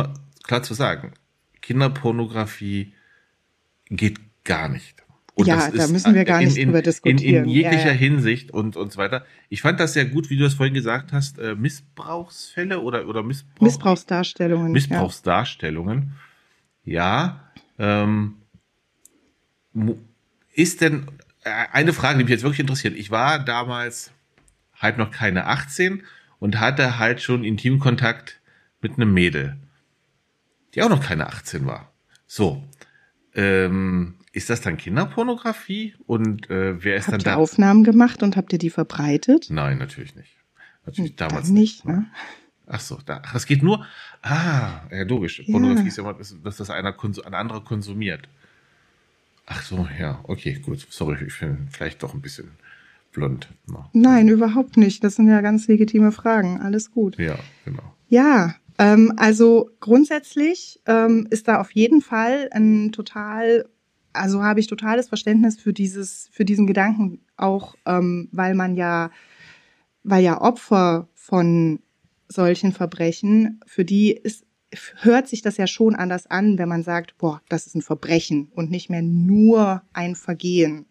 [0.44, 1.14] klar zu sagen,
[1.62, 2.94] Kinderpornografie
[3.90, 5.05] geht gar nicht.
[5.36, 7.44] Und ja, da müssen wir gar in, nicht in, drüber diskutieren.
[7.44, 7.92] In, in jeglicher ja, ja.
[7.92, 9.26] Hinsicht und, und so weiter.
[9.50, 13.22] Ich fand das sehr gut, wie du das vorhin gesagt hast, äh, Missbrauchsfälle oder, oder
[13.22, 14.72] Missbrauch, Missbrauchsdarstellungen.
[14.72, 16.14] Missbrauchsdarstellungen.
[16.86, 17.42] Ja,
[17.78, 18.36] ja ähm,
[20.54, 21.08] ist denn,
[21.44, 22.96] äh, eine Frage, die mich jetzt wirklich interessiert.
[22.96, 24.12] Ich war damals
[24.80, 26.04] halt noch keine 18
[26.40, 28.40] und hatte halt schon Intimkontakt
[28.80, 29.58] mit einem Mädel,
[30.74, 31.92] die auch noch keine 18 war.
[32.26, 32.64] So.
[33.36, 35.96] Ähm, ist das dann Kinderpornografie?
[36.08, 37.32] Und äh, wer ist habt dann da?
[37.32, 39.48] Habt ihr Aufnahmen gemacht und habt ihr die verbreitet?
[39.50, 40.32] Nein, natürlich nicht.
[40.86, 41.86] Natürlich hm, damals nicht.
[41.86, 42.06] Ne?
[42.68, 43.86] Ach so, da, ach, das geht nur.
[44.22, 45.40] Ah, ja, logisch.
[45.40, 45.52] Ja.
[45.52, 46.96] Pornografie ist ja immer, dass das einer
[47.26, 48.28] ein anderer konsumiert.
[49.46, 50.86] Ach so, ja, okay, gut.
[50.90, 52.52] Sorry, ich bin vielleicht doch ein bisschen
[53.12, 53.48] blond.
[53.68, 53.86] No.
[53.94, 55.04] Nein, überhaupt nicht.
[55.04, 56.60] Das sind ja ganz legitime Fragen.
[56.60, 57.18] Alles gut.
[57.18, 57.96] Ja, genau.
[58.10, 63.66] Ja, ähm, also grundsätzlich ähm, ist da auf jeden Fall ein total
[64.16, 69.12] also habe ich totales Verständnis für dieses, für diesen Gedanken auch, ähm, weil man ja,
[70.04, 71.80] weil ja Opfer von
[72.28, 74.46] solchen Verbrechen, für die ist,
[75.02, 78.52] hört sich das ja schon anders an, wenn man sagt, boah, das ist ein Verbrechen
[78.56, 80.86] und nicht mehr nur ein Vergehen.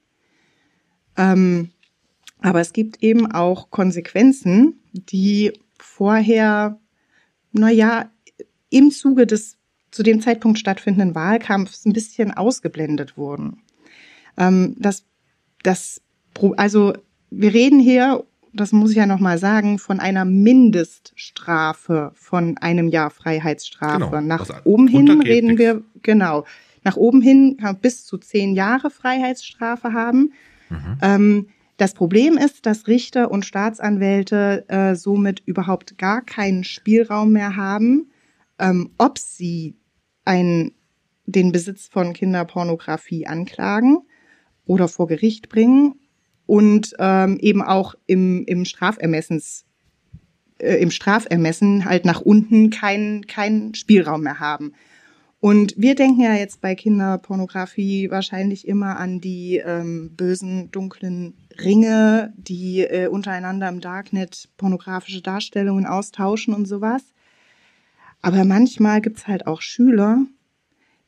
[1.16, 1.70] Ähm,
[2.40, 6.78] aber es gibt eben auch Konsequenzen, die vorher,
[7.54, 8.10] naja,
[8.70, 9.56] im Zuge des
[9.90, 13.62] zu dem Zeitpunkt stattfindenden Wahlkampfs ein bisschen ausgeblendet wurden.
[14.36, 15.04] Ähm, das,
[15.62, 16.02] das,
[16.56, 16.94] also
[17.30, 23.10] wir reden hier, das muss ich ja nochmal sagen, von einer Mindeststrafe von einem Jahr
[23.10, 24.10] Freiheitsstrafe.
[24.10, 25.60] Genau, Nach oben hin reden nichts.
[25.60, 26.44] wir, genau,
[26.82, 30.32] nach oben hin kann man bis zu zehn Jahre Freiheitsstrafe haben.
[30.70, 30.98] Mhm.
[31.02, 37.56] Ähm, das Problem ist, dass Richter und Staatsanwälte äh, somit überhaupt gar keinen Spielraum mehr
[37.56, 38.10] haben,
[38.58, 39.76] ähm, ob sie
[40.24, 40.72] einen,
[41.26, 43.98] den Besitz von Kinderpornografie anklagen
[44.66, 46.00] oder vor Gericht bringen
[46.46, 49.64] und ähm, eben auch im, im Strafermessens
[50.58, 54.72] äh, im Strafermessen halt nach unten keinen keinen Spielraum mehr haben.
[55.44, 62.32] Und wir denken ja jetzt bei Kinderpornografie wahrscheinlich immer an die ähm, bösen, dunklen Ringe,
[62.38, 67.02] die äh, untereinander im Darknet pornografische Darstellungen austauschen und sowas.
[68.22, 70.24] Aber manchmal gibt's halt auch Schüler,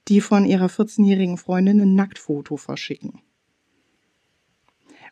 [0.08, 3.22] die von ihrer 14-jährigen Freundin ein Nacktfoto verschicken.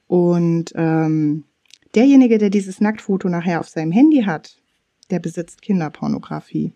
[0.07, 1.45] Und ähm,
[1.95, 4.61] derjenige, der dieses Nacktfoto nachher auf seinem Handy hat,
[5.09, 6.75] der besitzt Kinderpornografie.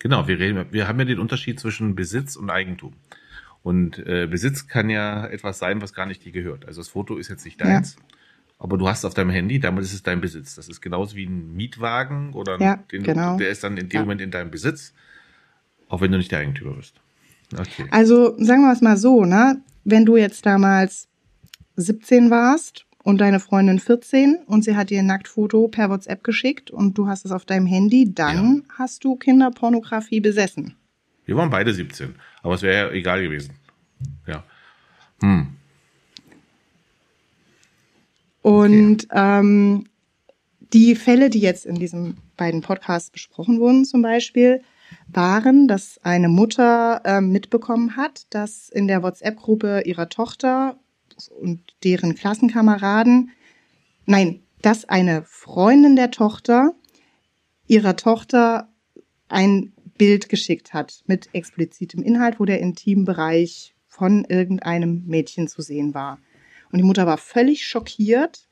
[0.00, 2.94] Genau, wir, reden, wir haben ja den Unterschied zwischen Besitz und Eigentum.
[3.62, 6.66] Und äh, Besitz kann ja etwas sein, was gar nicht dir gehört.
[6.66, 8.02] Also das Foto ist jetzt nicht deins, ja.
[8.58, 10.54] aber du hast es auf deinem Handy, damit ist es dein Besitz.
[10.54, 13.36] Das ist genauso wie ein Mietwagen oder ja, den, genau.
[13.36, 14.00] der ist dann in dem ja.
[14.00, 14.94] Moment in deinem Besitz,
[15.88, 16.94] auch wenn du nicht der Eigentümer bist.
[17.52, 17.84] Okay.
[17.90, 19.60] Also sagen wir es mal so, ne?
[19.84, 21.08] Wenn du jetzt damals
[21.76, 26.70] 17 warst und deine Freundin 14 und sie hat dir ein Nacktfoto per WhatsApp geschickt
[26.70, 28.74] und du hast es auf deinem Handy, dann ja.
[28.78, 30.76] hast du Kinderpornografie besessen.
[31.24, 33.54] Wir waren beide 17, aber es wäre ja egal gewesen.
[34.26, 34.44] Ja.
[35.20, 35.48] Hm.
[38.42, 39.38] Und okay.
[39.40, 39.84] ähm,
[40.72, 44.62] die Fälle, die jetzt in diesen beiden Podcasts besprochen wurden, zum Beispiel,
[45.08, 50.76] waren, dass eine Mutter äh, mitbekommen hat, dass in der WhatsApp-Gruppe ihrer Tochter
[51.28, 53.30] und deren Klassenkameraden,
[54.06, 56.74] nein, dass eine Freundin der Tochter
[57.66, 58.68] ihrer Tochter
[59.28, 65.94] ein Bild geschickt hat mit explizitem Inhalt, wo der Intimbereich von irgendeinem Mädchen zu sehen
[65.94, 66.18] war.
[66.72, 68.48] Und die Mutter war völlig schockiert,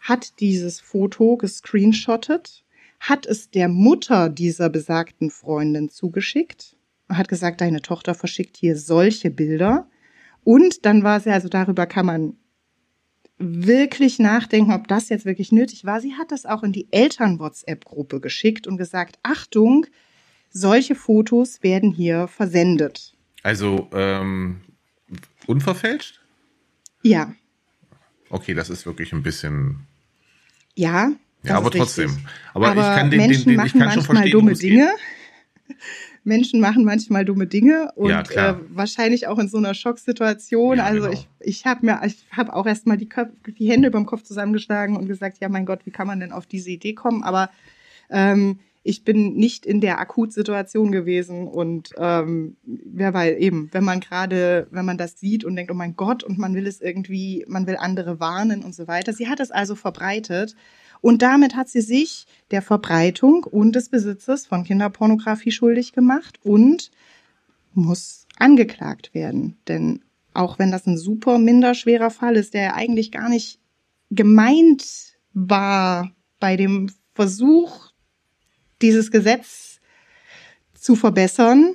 [0.00, 2.64] hat dieses Foto gescreenshottet,
[3.00, 6.76] hat es der Mutter dieser besagten Freundin zugeschickt
[7.16, 9.88] hat gesagt, deine Tochter verschickt hier solche Bilder.
[10.44, 12.36] Und dann war sie, also darüber kann man
[13.38, 16.00] wirklich nachdenken, ob das jetzt wirklich nötig war.
[16.00, 19.86] Sie hat das auch in die Eltern-WhatsApp-Gruppe geschickt und gesagt, Achtung,
[20.50, 23.14] solche Fotos werden hier versendet.
[23.42, 24.60] Also ähm,
[25.46, 26.20] unverfälscht?
[27.02, 27.34] Ja.
[28.30, 29.86] Okay, das ist wirklich ein bisschen.
[30.74, 31.12] Ja.
[31.42, 32.18] Ja, aber trotzdem.
[32.54, 34.88] Aber, aber, ich kann den, Menschen den, den ich kann schon verstehen, dumme Dinge.
[36.24, 40.78] Menschen machen manchmal dumme Dinge und ja, äh, wahrscheinlich auch in so einer Schocksituation.
[40.78, 41.12] Ja, also genau.
[41.12, 43.08] ich, ich habe mir, ich habe auch erstmal die,
[43.58, 46.32] die Hände über dem Kopf zusammengeschlagen und gesagt, ja mein Gott, wie kann man denn
[46.32, 47.22] auf diese Idee kommen?
[47.22, 47.50] Aber
[48.10, 52.56] ähm, ich bin nicht in der Akutsituation gewesen und ähm,
[52.96, 56.24] ja, weil eben, wenn man gerade, wenn man das sieht und denkt, oh mein Gott,
[56.24, 59.12] und man will es irgendwie, man will andere warnen und so weiter.
[59.12, 60.56] Sie hat es also verbreitet
[61.02, 66.90] und damit hat sie sich der Verbreitung und des Besitzes von Kinderpornografie schuldig gemacht und
[67.74, 69.58] muss angeklagt werden.
[69.68, 73.58] Denn auch wenn das ein super minderschwerer Fall ist, der eigentlich gar nicht
[74.10, 77.90] gemeint war bei dem Versuch,
[78.80, 79.80] dieses Gesetz
[80.74, 81.74] zu verbessern,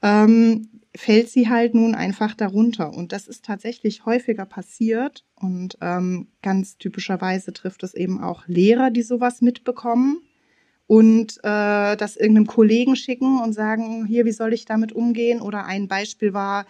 [0.00, 2.94] ähm, fällt sie halt nun einfach darunter.
[2.94, 5.24] Und das ist tatsächlich häufiger passiert.
[5.34, 10.22] Und ähm, ganz typischerweise trifft es eben auch Lehrer, die sowas mitbekommen
[10.86, 15.40] und äh, das irgendeinem Kollegen schicken und sagen, hier, wie soll ich damit umgehen?
[15.40, 16.66] Oder ein Beispiel war,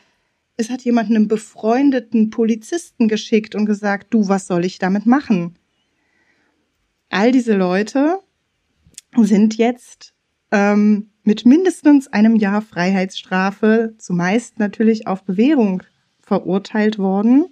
[0.56, 5.58] es hat jemand einem befreundeten Polizisten geschickt und gesagt, du, was soll ich damit machen?
[7.10, 8.20] All diese Leute
[9.16, 10.14] sind jetzt
[10.50, 15.82] ähm, mit mindestens einem Jahr Freiheitsstrafe, zumeist natürlich auf Bewährung
[16.20, 17.46] verurteilt worden.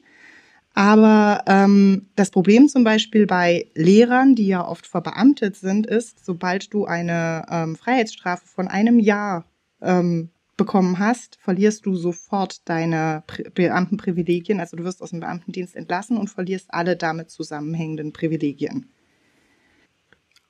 [0.74, 6.72] Aber ähm, das Problem zum Beispiel bei Lehrern, die ja oft verbeamtet sind, ist, sobald
[6.72, 9.44] du eine ähm, Freiheitsstrafe von einem Jahr
[9.82, 14.60] ähm, bekommen hast, verlierst du sofort deine Pri Beamtenprivilegien.
[14.60, 18.90] Also du wirst aus dem Beamtendienst entlassen und verlierst alle damit zusammenhängenden Privilegien.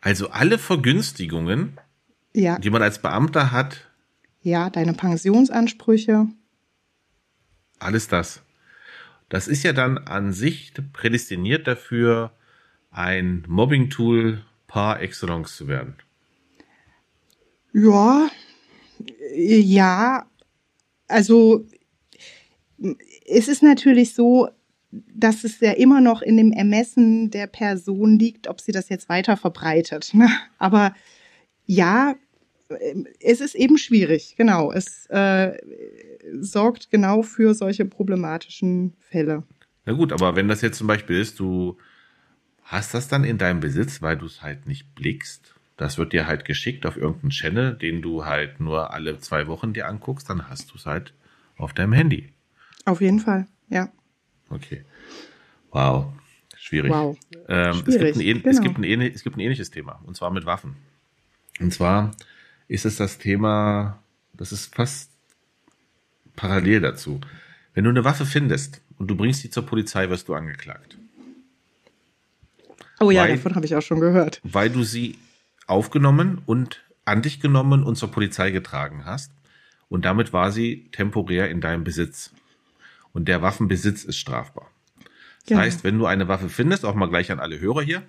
[0.00, 1.78] Also alle Vergünstigungen,
[2.34, 2.58] ja.
[2.58, 3.88] die man als Beamter hat.
[4.42, 6.26] Ja, deine Pensionsansprüche.
[7.78, 8.42] Alles das.
[9.28, 12.32] Das ist ja dann an sich prädestiniert dafür,
[12.90, 15.96] ein Mobbing-Tool par excellence zu werden.
[17.72, 18.28] Ja,
[19.34, 20.26] ja,
[21.08, 21.66] also
[23.26, 24.48] es ist natürlich so,
[24.90, 29.08] dass es ja immer noch in dem Ermessen der Person liegt, ob sie das jetzt
[29.08, 30.12] weiter verbreitet.
[30.12, 30.28] Ne?
[30.58, 30.94] Aber
[31.64, 32.14] ja,
[33.20, 34.72] es ist eben schwierig, genau.
[34.72, 35.56] Es äh,
[36.40, 39.44] sorgt genau für solche problematischen Fälle.
[39.84, 41.78] Na gut, aber wenn das jetzt zum Beispiel ist, du
[42.62, 46.26] hast das dann in deinem Besitz, weil du es halt nicht blickst, das wird dir
[46.26, 50.48] halt geschickt auf irgendeinen Channel, den du halt nur alle zwei Wochen dir anguckst, dann
[50.48, 51.12] hast du es halt
[51.56, 52.32] auf deinem Handy.
[52.84, 53.90] Auf jeden Fall, ja.
[54.48, 54.84] Okay.
[55.70, 56.12] Wow.
[56.56, 56.92] Schwierig.
[56.92, 57.18] Wow.
[57.48, 58.50] Ähm, Schwierig, es, gibt ein, genau.
[58.50, 60.76] es, gibt ein, es gibt ein ähnliches Thema, und zwar mit Waffen.
[61.58, 62.12] Und zwar
[62.68, 63.98] ist es das Thema,
[64.34, 65.10] das ist fast
[66.36, 67.20] parallel dazu.
[67.74, 70.96] Wenn du eine Waffe findest und du bringst sie zur Polizei, wirst du angeklagt.
[73.00, 74.40] Oh ja, Weil- davon habe ich auch schon gehört.
[74.44, 75.18] Weil du sie
[75.66, 79.32] aufgenommen und an dich genommen und zur Polizei getragen hast.
[79.88, 82.30] Und damit war sie temporär in deinem Besitz.
[83.12, 84.70] Und der Waffenbesitz ist strafbar.
[85.40, 85.60] Das Genau.
[85.62, 88.02] heißt, wenn du eine Waffe findest, auch mal gleich an alle Hörer hier,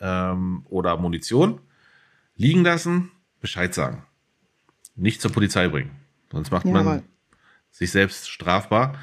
[0.00, 1.60] ähm, oder Munition,
[2.36, 3.10] liegen lassen,
[3.40, 4.04] Bescheid sagen.
[4.96, 5.92] Nicht zur Polizei bringen.
[6.30, 7.02] Sonst macht man Jawohl.
[7.70, 8.96] sich selbst strafbar.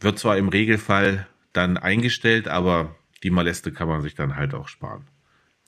[0.00, 4.68] Wird zwar im Regelfall dann eingestellt, aber die Moleste kann man sich dann halt auch
[4.68, 5.06] sparen.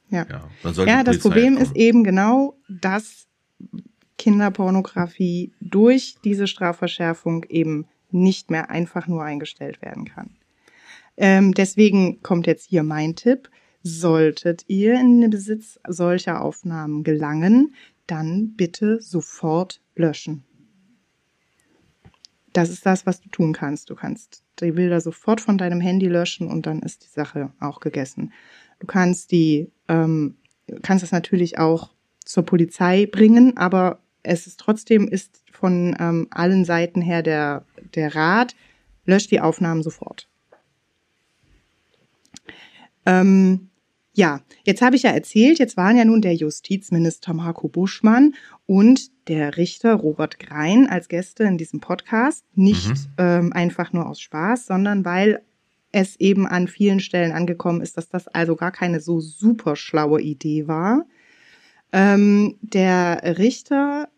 [0.09, 0.27] Ja.
[0.29, 1.62] Ja, Ja, das Problem kommen.
[1.64, 3.27] ist eben genau, dass
[4.18, 10.31] Kinderpornografie durch diese Strafverschärfung eben nicht mehr einfach nur eingestellt werden kann.
[11.16, 13.51] Ähm, deswegen kommt jetzt hier mein Tipp.
[13.83, 17.75] Solltet ihr in den Besitz solcher Aufnahmen gelangen,
[18.06, 20.44] dann bitte sofort löschen.
[22.52, 23.88] Das ist das, was du tun kannst.
[23.88, 27.80] Du kannst die Bilder sofort von deinem Handy löschen und dann ist die Sache auch
[27.80, 28.32] gegessen.
[28.78, 30.36] Du kannst die, ähm,
[30.82, 31.90] kannst es natürlich auch
[32.24, 38.14] zur Polizei bringen, aber es ist trotzdem ist von ähm, allen Seiten her der, der
[38.14, 38.54] Rat,
[39.04, 40.28] löscht die Aufnahmen sofort.
[43.06, 43.70] Ähm,
[44.14, 48.35] ja, jetzt habe ich ja erzählt, jetzt waren ja nun der Justizminister Marco Buschmann
[48.66, 52.44] und der Richter Robert Grein als Gäste in diesem Podcast.
[52.55, 52.94] Nicht Mhm.
[53.18, 55.42] ähm, einfach nur aus Spaß, sondern weil
[55.92, 60.20] es eben an vielen Stellen angekommen ist, dass das also gar keine so super schlaue
[60.20, 61.05] Idee war.
[61.92, 64.09] Ähm, der Richter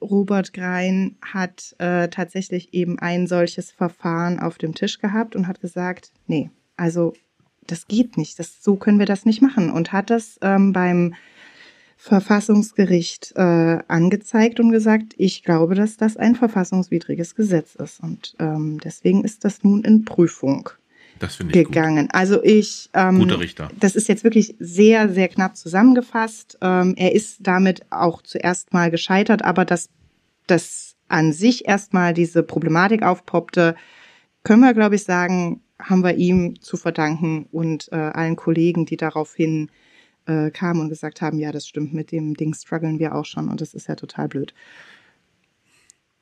[0.00, 5.60] Robert Grein hat äh, tatsächlich eben ein solches Verfahren auf dem Tisch gehabt und hat
[5.60, 7.14] gesagt, nee, also
[7.66, 11.14] das geht nicht, das, so können wir das nicht machen und hat das ähm, beim
[11.96, 18.78] Verfassungsgericht äh, angezeigt und gesagt, ich glaube, dass das ein verfassungswidriges Gesetz ist und ähm,
[18.84, 20.70] deswegen ist das nun in Prüfung
[21.20, 21.52] ich gut.
[21.52, 22.08] gegangen.
[22.12, 23.70] Also ich, ähm, Guter Richter.
[23.80, 26.58] das ist jetzt wirklich sehr, sehr knapp zusammengefasst.
[26.60, 29.88] Ähm, er ist damit auch zuerst mal gescheitert, aber dass
[30.46, 33.76] das an sich erstmal diese Problematik aufpoppte,
[34.42, 38.96] können wir, glaube ich, sagen, haben wir ihm zu verdanken und äh, allen Kollegen, die
[38.96, 39.70] daraufhin
[40.26, 43.48] äh, kamen und gesagt haben, ja, das stimmt, mit dem Ding strugglen wir auch schon
[43.48, 44.54] und das ist ja total blöd.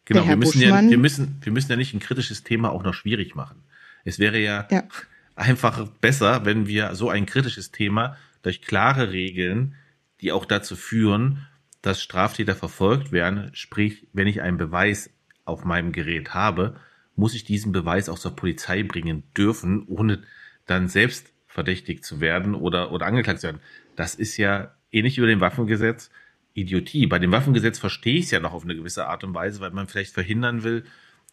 [0.04, 2.94] Genau, wir müssen, ja, wir, müssen, wir müssen ja nicht ein kritisches Thema auch noch
[2.94, 3.62] schwierig machen.
[4.04, 4.84] Es wäre ja, Ja.
[5.36, 9.74] einfach besser, wenn wir so ein kritisches Thema durch klare Regeln,
[10.20, 11.46] die auch dazu führen,
[11.80, 15.10] dass Straftäter verfolgt werden, sprich, wenn ich einen Beweis
[15.44, 16.76] auf meinem Gerät habe,
[17.16, 20.22] muss ich diesen Beweis auch zur Polizei bringen dürfen, ohne
[20.66, 23.60] dann selbst verdächtigt zu werden oder, oder angeklagt zu werden.
[23.96, 26.10] Das ist ja ähnlich über dem Waffengesetz
[26.54, 27.06] Idiotie.
[27.06, 29.72] Bei dem Waffengesetz verstehe ich es ja noch auf eine gewisse Art und Weise, weil
[29.72, 30.84] man vielleicht verhindern will,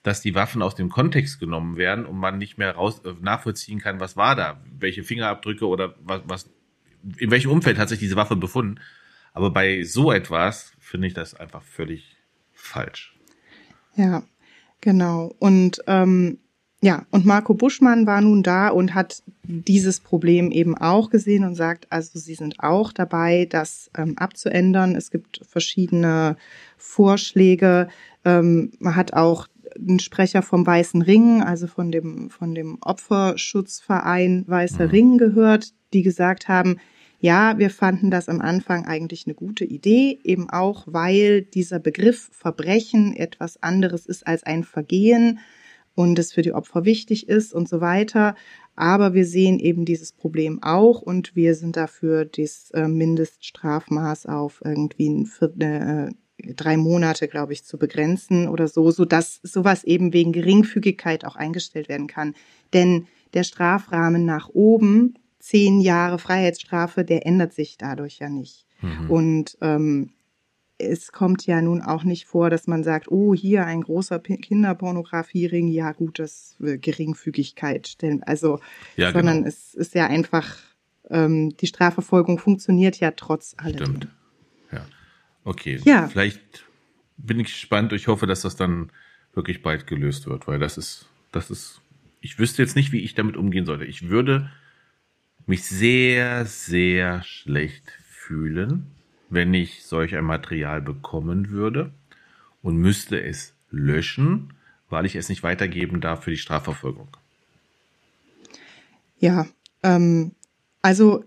[0.03, 3.79] dass die Waffen aus dem Kontext genommen werden und man nicht mehr raus äh, nachvollziehen
[3.79, 6.49] kann, was war da, welche Fingerabdrücke oder was, was
[7.17, 8.79] in welchem Umfeld hat sich diese Waffe befunden.
[9.33, 12.17] Aber bei so etwas finde ich das einfach völlig
[12.51, 13.15] falsch.
[13.95, 14.23] Ja,
[14.81, 15.33] genau.
[15.39, 16.39] Und ähm,
[16.83, 21.53] ja, und Marco Buschmann war nun da und hat dieses Problem eben auch gesehen und
[21.53, 24.95] sagt, also sie sind auch dabei, das ähm, abzuändern.
[24.95, 26.37] Es gibt verschiedene
[26.77, 27.87] Vorschläge.
[28.25, 34.45] Ähm, man hat auch einen Sprecher vom Weißen Ring, also von dem, von dem Opferschutzverein
[34.47, 34.89] Weißer Mhm.
[34.89, 36.77] Ring gehört, die gesagt haben,
[37.21, 42.31] ja, wir fanden das am Anfang eigentlich eine gute Idee, eben auch, weil dieser Begriff
[42.31, 45.39] Verbrechen etwas anderes ist als ein Vergehen
[45.93, 48.35] und es für die Opfer wichtig ist und so weiter.
[48.75, 54.59] Aber wir sehen eben dieses Problem auch und wir sind dafür, das äh, Mindeststrafmaß auf
[54.65, 56.09] irgendwie ein Viertel,
[56.41, 61.23] äh, drei Monate, glaube ich, zu begrenzen oder so, so dass sowas eben wegen Geringfügigkeit
[61.23, 62.33] auch eingestellt werden kann.
[62.73, 63.05] Denn
[63.35, 68.65] der Strafrahmen nach oben zehn Jahre Freiheitsstrafe, der ändert sich dadurch ja nicht.
[68.81, 69.09] Mhm.
[69.09, 70.11] Und ähm,
[70.77, 75.67] es kommt ja nun auch nicht vor, dass man sagt, oh, hier ein großer Kinderpornografiering,
[75.67, 78.23] ja gut, das Geringfügigkeit stellen.
[78.23, 78.59] Also,
[78.95, 79.47] Ja, sondern genau.
[79.47, 80.57] es ist ja einfach,
[81.09, 83.85] ähm, die Strafverfolgung funktioniert ja trotz alledem.
[83.85, 84.07] Stimmt.
[84.71, 84.85] Ja.
[85.43, 85.79] Okay.
[85.83, 86.07] Ja.
[86.07, 86.65] Vielleicht
[87.17, 87.93] bin ich gespannt.
[87.93, 88.91] Ich hoffe, dass das dann
[89.33, 91.81] wirklich bald gelöst wird, weil das ist, das ist,
[92.19, 93.85] ich wüsste jetzt nicht, wie ich damit umgehen sollte.
[93.85, 94.49] Ich würde
[95.51, 98.89] mich sehr, sehr schlecht fühlen,
[99.29, 101.91] wenn ich solch ein Material bekommen würde
[102.61, 104.53] und müsste es löschen,
[104.89, 107.09] weil ich es nicht weitergeben darf für die Strafverfolgung.
[109.19, 109.45] Ja,
[109.83, 110.31] ähm,
[110.81, 111.25] also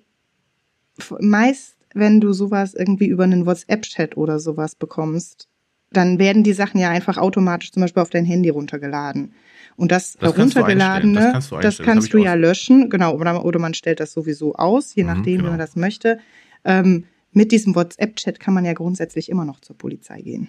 [1.20, 5.48] meist, wenn du sowas irgendwie über einen WhatsApp-Chat oder sowas bekommst,
[5.96, 9.32] dann werden die Sachen ja einfach automatisch zum Beispiel auf dein Handy runtergeladen.
[9.76, 10.34] Und das, Das
[10.64, 14.12] einstellen, das kannst du das kannst du ja löschen, genau, oder, oder man stellt das
[14.12, 15.44] sowieso aus, je Mhm, nachdem, genau.
[15.46, 16.18] wie man das möchte.
[16.64, 20.48] Ähm, mit diesem WhatsApp-Chat kann man ja grundsätzlich immer noch zur Polizei gehen.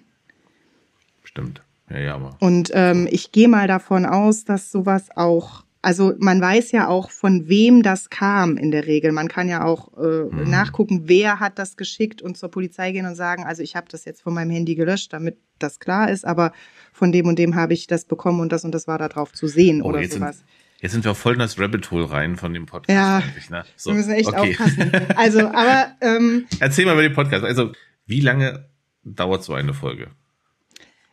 [1.23, 1.61] Stimmt.
[1.89, 2.37] Ja, ja, aber.
[2.39, 7.11] Und ähm, ich gehe mal davon aus, dass sowas auch, also man weiß ja auch,
[7.11, 9.11] von wem das kam in der Regel.
[9.11, 10.49] Man kann ja auch äh, Mhm.
[10.49, 14.03] nachgucken, wer hat das geschickt und zur Polizei gehen und sagen, also ich habe das
[14.05, 16.51] jetzt von meinem Handy gelöscht, damit das klar ist, aber
[16.91, 19.31] von dem und dem habe ich das bekommen und das und das war da drauf
[19.31, 20.37] zu sehen Oh, oder jetzt, sowas.
[20.39, 20.47] sind,
[20.81, 23.17] jetzt sind wir voll in das Rabbit Hole rein von dem Podcast Ja.
[23.17, 23.49] eigentlich.
[23.49, 23.63] Ne?
[23.77, 24.51] So, Wir müssen echt okay.
[24.57, 24.91] aufpassen.
[25.15, 27.43] Also, aber ähm, Erzähl mal über den Podcast.
[27.45, 27.71] Also,
[28.05, 28.69] wie lange
[29.03, 30.07] dauert so eine Folge?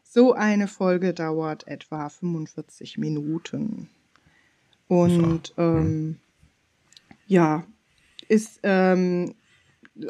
[0.02, 3.88] So eine Folge dauert etwa 45 Minuten.
[4.88, 6.18] Und ähm,
[7.26, 7.64] ja,
[8.28, 9.34] ist ähm,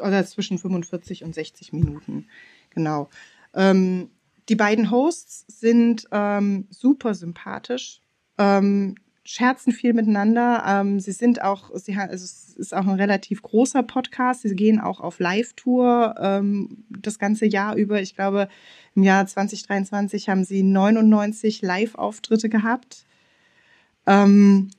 [0.01, 2.27] oder zwischen 45 und 60 Minuten.
[2.71, 3.09] Genau.
[3.53, 4.09] Ähm,
[4.49, 8.01] die beiden Hosts sind ähm, super sympathisch,
[8.37, 10.63] ähm, scherzen viel miteinander.
[10.67, 14.41] Ähm, sie sind auch, sie, ha- also es ist auch ein relativ großer Podcast.
[14.41, 18.01] Sie gehen auch auf Live-Tour ähm, das ganze Jahr über.
[18.01, 18.49] Ich glaube,
[18.95, 23.05] im Jahr 2023 haben sie 99 Live-Auftritte gehabt.
[24.05, 24.69] Ähm,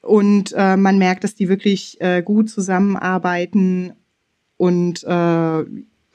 [0.00, 3.92] und äh, man merkt, dass die wirklich äh, gut zusammenarbeiten
[4.56, 5.64] und äh,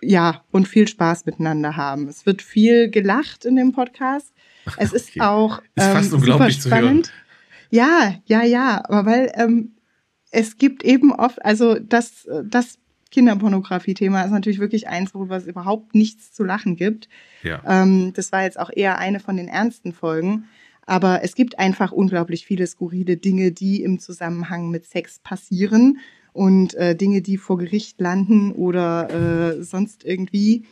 [0.05, 2.07] ja, und viel Spaß miteinander haben.
[2.07, 4.33] Es wird viel gelacht in dem Podcast.
[4.77, 5.21] Es ist Okay.
[5.21, 7.11] auch Ist fast ähm, unglaublich super spannend.
[7.69, 9.73] Ja, ja, ja, aber weil ähm,
[10.31, 12.77] es gibt eben oft, also das, das
[13.11, 17.07] Kinderpornografie-Thema ist natürlich wirklich eins, worüber es überhaupt nichts zu lachen gibt.
[17.43, 17.61] Ja.
[17.65, 20.45] Ähm, das war jetzt auch eher eine von den ernsten Folgen.
[20.85, 25.99] Aber es gibt einfach unglaublich viele skurrile Dinge, die im Zusammenhang mit Sex passieren
[26.33, 30.65] und äh, Dinge, die vor Gericht landen oder äh, sonst irgendwie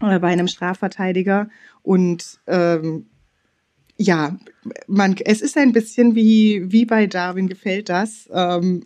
[0.00, 1.48] oder bei einem Strafverteidiger.
[1.82, 3.06] Und ähm,
[3.96, 4.36] ja,
[4.86, 8.28] man, es ist ein bisschen wie, wie bei Darwin gefällt das.
[8.32, 8.82] Ähm,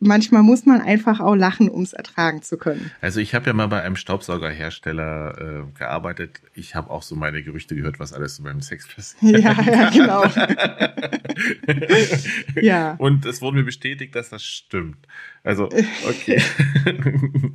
[0.00, 2.90] manchmal muss man einfach auch lachen, um es ertragen zu können.
[3.00, 6.40] Also ich habe ja mal bei einem Staubsaugerhersteller äh, gearbeitet.
[6.54, 9.40] Ich habe auch so meine Gerüchte gehört, was alles so beim Sex passiert.
[9.40, 10.24] Ja, ja, genau.
[12.60, 12.94] Ja.
[12.98, 14.96] Und es wurde mir bestätigt, dass das stimmt.
[15.44, 15.68] Also,
[16.08, 16.42] okay.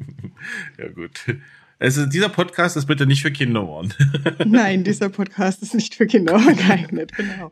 [0.77, 1.21] ja, gut.
[1.79, 3.93] Also, dieser Podcast ist bitte nicht für Kinderohren.
[4.45, 7.51] Nein, dieser Podcast ist nicht für Kinder geeignet, genau.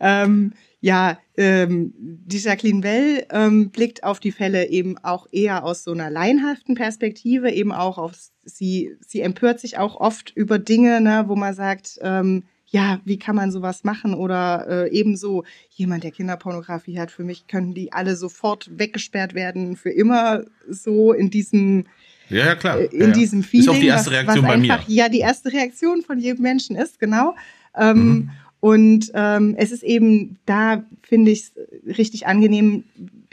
[0.00, 5.84] Ähm, ja, ähm, die Jacqueline Bell ähm, blickt auf die Fälle eben auch eher aus
[5.84, 8.12] so einer laienhaften Perspektive, eben auch auf
[8.44, 13.18] sie, sie empört sich auch oft über Dinge, ne, wo man sagt, ähm, ja, wie
[13.18, 14.14] kann man sowas machen?
[14.14, 19.76] Oder äh, ebenso jemand, der Kinderpornografie hat, für mich können die alle sofort weggesperrt werden,
[19.76, 21.86] für immer so in diesem
[22.28, 22.78] Ja, ja, klar.
[22.78, 23.12] äh, in ja, ja.
[23.12, 24.72] diesem Feeling, Ist auch die erste was, Reaktion was bei mir.
[24.74, 27.34] einfach, ja, die erste Reaktion von jedem Menschen ist, genau.
[27.76, 28.30] Ähm, Mhm.
[28.60, 32.84] Und ähm, es ist eben da, finde ich es richtig angenehm,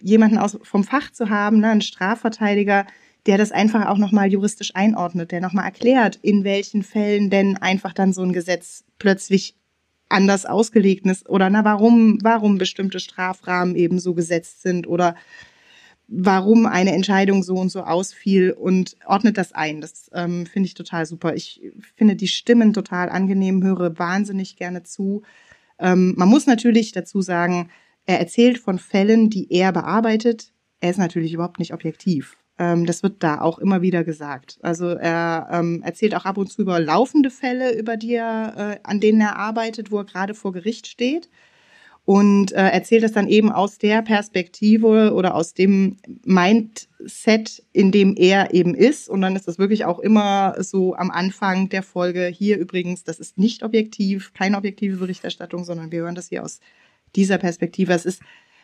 [0.01, 2.85] jemanden aus, vom Fach zu haben, ne, einen Strafverteidiger,
[3.25, 7.91] der das einfach auch nochmal juristisch einordnet, der nochmal erklärt, in welchen Fällen denn einfach
[7.91, 9.55] dann so ein Gesetz plötzlich
[10.09, 15.15] anders ausgelegt ist oder na, warum, warum bestimmte Strafrahmen eben so gesetzt sind oder
[16.07, 19.81] warum eine Entscheidung so und so ausfiel und ordnet das ein.
[19.81, 21.35] Das ähm, finde ich total super.
[21.35, 21.61] Ich
[21.95, 25.23] finde die Stimmen total angenehm, höre wahnsinnig gerne zu.
[25.79, 27.69] Ähm, man muss natürlich dazu sagen,
[28.05, 30.53] er erzählt von Fällen, die er bearbeitet.
[30.79, 32.37] Er ist natürlich überhaupt nicht objektiv.
[32.57, 34.59] Ähm, das wird da auch immer wieder gesagt.
[34.61, 38.79] Also er ähm, erzählt auch ab und zu über laufende Fälle, über die er, äh,
[38.83, 41.29] an denen er arbeitet, wo er gerade vor Gericht steht
[42.07, 48.15] und äh, erzählt das dann eben aus der Perspektive oder aus dem Mindset, in dem
[48.15, 49.09] er eben ist.
[49.09, 53.19] Und dann ist das wirklich auch immer so am Anfang der Folge hier übrigens, das
[53.19, 56.61] ist nicht objektiv, keine objektive Berichterstattung, sondern wir hören das hier aus
[57.17, 57.91] dieser Perspektive.
[57.91, 58.21] Es ist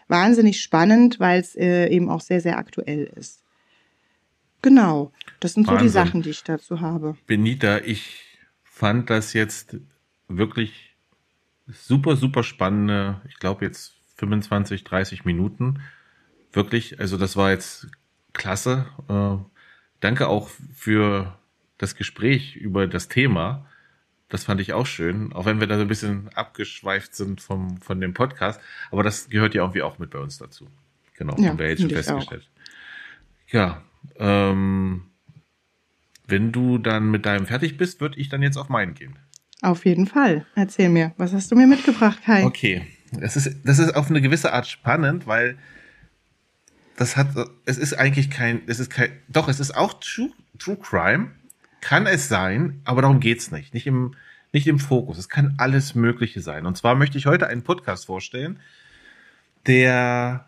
[0.08, 3.44] wahnsinnig spannend, weil es äh, eben auch sehr, sehr aktuell ist.
[4.62, 7.18] Genau, das sind so die Sachen, die ich dazu habe.
[7.28, 8.22] Benita, ich
[8.64, 9.76] fand das jetzt
[10.30, 10.93] wirklich
[11.68, 15.82] super, super spannende, ich glaube jetzt 25, 30 Minuten.
[16.51, 17.88] Wirklich, also das war jetzt
[18.34, 18.86] klasse.
[19.09, 19.38] Äh,
[19.99, 21.38] danke auch für
[21.78, 23.66] das Gespräch über das Thema.
[24.30, 27.78] Das fand ich auch schön, auch wenn wir da so ein bisschen abgeschweift sind vom,
[27.78, 28.59] von dem Podcast.
[28.91, 30.68] Aber das gehört ja irgendwie auch mit bei uns dazu.
[31.16, 32.49] Genau, ja, haben wir jetzt schon festgestellt.
[33.49, 33.84] Ja,
[34.16, 35.03] ähm,
[36.26, 39.18] wenn du dann mit deinem fertig bist, würde ich dann jetzt auf meinen gehen.
[39.64, 40.45] Auf jeden Fall.
[40.55, 42.43] Erzähl mir, was hast du mir mitgebracht, Kai?
[42.43, 45.57] Okay, das ist, das ist auf eine gewisse Art spannend, weil
[46.97, 47.30] das hat,
[47.66, 51.32] es ist eigentlich kein, es ist kein, doch, es ist auch True, True Crime,
[51.80, 53.74] kann es sein, aber darum geht's nicht.
[53.74, 54.16] Nicht im,
[54.51, 55.18] nicht im Fokus.
[55.18, 56.66] Es kann alles Mögliche sein.
[56.66, 58.59] Und zwar möchte ich heute einen Podcast vorstellen,
[59.66, 60.45] der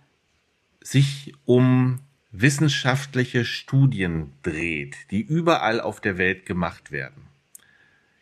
[0.81, 2.01] sich um
[2.33, 7.34] wissenschaftliche Studien dreht, die überall auf der Welt gemacht werden.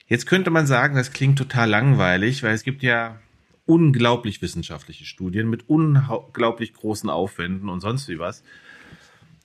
[0.07, 3.19] Jetzt könnte man sagen, das klingt total langweilig, weil es gibt ja
[3.65, 8.43] unglaublich wissenschaftliche Studien mit unglaublich großen Aufwänden und sonst wie was.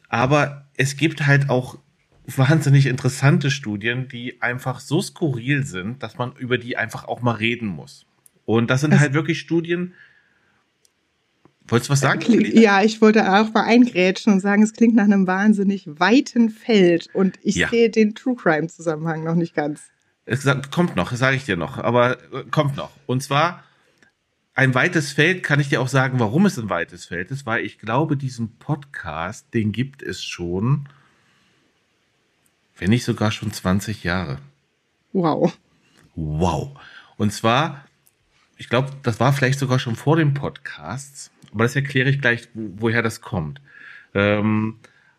[0.08, 1.78] Aber es gibt halt auch
[2.26, 7.36] wahnsinnig interessante Studien, die einfach so skurril sind, dass man über die einfach auch mal
[7.36, 8.06] reden muss.
[8.44, 9.94] Und das sind das halt wirklich Studien.
[11.68, 12.22] Wolltest du was sagen?
[12.56, 17.08] Ja, ich wollte auch mal eingrätschen und sagen, es klingt nach einem wahnsinnig weiten Feld
[17.12, 17.68] und ich ja.
[17.68, 19.82] sehe den True Crime Zusammenhang noch nicht ganz.
[20.28, 22.90] Es kommt noch, sage ich dir noch, aber äh, kommt noch.
[23.06, 23.64] Und zwar
[24.54, 27.64] ein weites Feld, kann ich dir auch sagen, warum es ein weites Feld ist, weil
[27.64, 30.88] ich glaube, diesen Podcast, den gibt es schon
[32.78, 34.38] wenn nicht sogar schon 20 Jahre.
[35.12, 35.56] Wow.
[36.14, 36.78] Wow.
[37.16, 37.84] Und zwar,
[38.56, 42.48] ich glaube, das war vielleicht sogar schon vor dem Podcast, aber das erkläre ich gleich,
[42.54, 43.60] woher das kommt.
[44.14, 44.78] Ähm,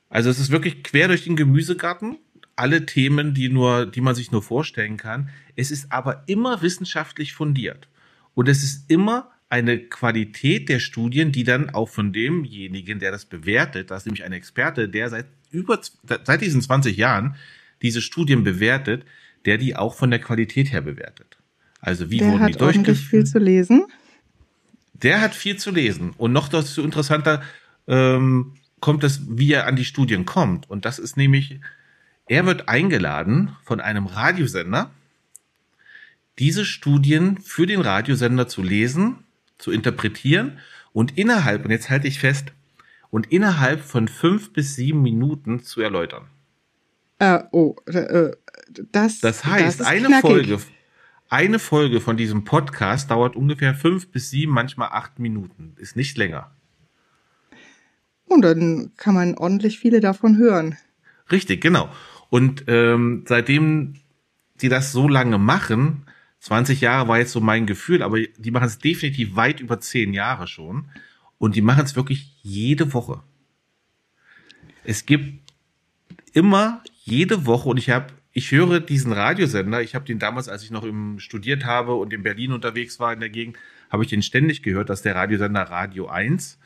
[0.10, 2.18] also es ist wirklich quer durch den Gemüsegarten,
[2.60, 5.30] alle Themen, die nur, die man sich nur vorstellen kann.
[5.56, 7.88] Es ist aber immer wissenschaftlich fundiert.
[8.34, 13.26] Und es ist immer eine Qualität der Studien, die dann auch von demjenigen, der das
[13.26, 15.80] bewertet, das ist nämlich ein Experte, der seit über,
[16.24, 17.36] seit diesen 20 Jahren
[17.82, 19.06] diese Studien bewertet,
[19.46, 21.38] der die auch von der Qualität her bewertet.
[21.82, 22.88] Also wie der wurden die durchgeführt?
[22.88, 23.86] Der hat viel zu lesen.
[24.94, 26.12] Der hat viel zu lesen.
[26.18, 27.42] Und noch dazu interessanter
[27.88, 30.70] ähm, kommt es, wie er an die Studien kommt.
[30.70, 31.60] Und das ist nämlich,
[32.30, 34.92] er wird eingeladen von einem Radiosender,
[36.38, 39.24] diese Studien für den Radiosender zu lesen,
[39.58, 40.60] zu interpretieren
[40.94, 42.54] und innerhalb, und jetzt halte ich fest,
[43.10, 46.28] und innerhalb von fünf bis sieben Minuten zu erläutern.
[47.18, 48.32] Äh, oh, äh,
[48.92, 50.22] das, das heißt, das eine knackig.
[50.22, 50.60] Folge,
[51.30, 55.74] eine Folge von diesem Podcast dauert ungefähr fünf bis sieben, manchmal acht Minuten.
[55.78, 56.52] Ist nicht länger.
[58.26, 60.78] Und dann kann man ordentlich viele davon hören.
[61.32, 61.90] Richtig, genau.
[62.30, 63.96] Und ähm, seitdem
[64.62, 66.06] die das so lange machen,
[66.40, 70.14] 20 Jahre war jetzt so mein Gefühl, aber die machen es definitiv weit über 10
[70.14, 70.86] Jahre schon.
[71.38, 73.22] Und die machen es wirklich jede Woche.
[74.84, 75.52] Es gibt
[76.34, 80.64] immer jede Woche und ich habe ich höre diesen Radiosender, ich habe den damals, als
[80.64, 83.58] ich noch im studiert habe und in Berlin unterwegs war in der Gegend,
[83.90, 86.60] habe ich den ständig gehört, dass der Radiosender Radio 1.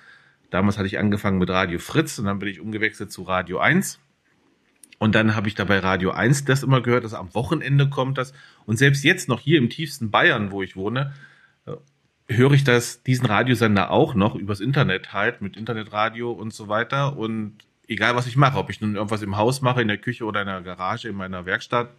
[0.50, 4.00] Damals hatte ich angefangen mit Radio Fritz und dann bin ich umgewechselt zu Radio 1.
[5.04, 8.32] Und dann habe ich dabei Radio 1 das immer gehört, dass am Wochenende kommt das.
[8.66, 11.12] Und selbst jetzt noch hier im tiefsten Bayern, wo ich wohne,
[11.66, 11.74] äh,
[12.30, 17.18] höre ich das, diesen Radiosender auch noch übers Internet halt, mit Internetradio und so weiter.
[17.18, 20.24] Und egal was ich mache, ob ich nun irgendwas im Haus mache, in der Küche
[20.24, 21.90] oder in der Garage, in meiner Werkstatt,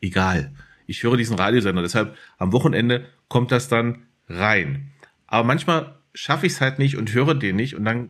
[0.00, 0.50] egal.
[0.86, 1.82] Ich höre diesen Radiosender.
[1.82, 4.92] Deshalb am Wochenende kommt das dann rein.
[5.26, 8.08] Aber manchmal schaffe ich es halt nicht und höre den nicht und dann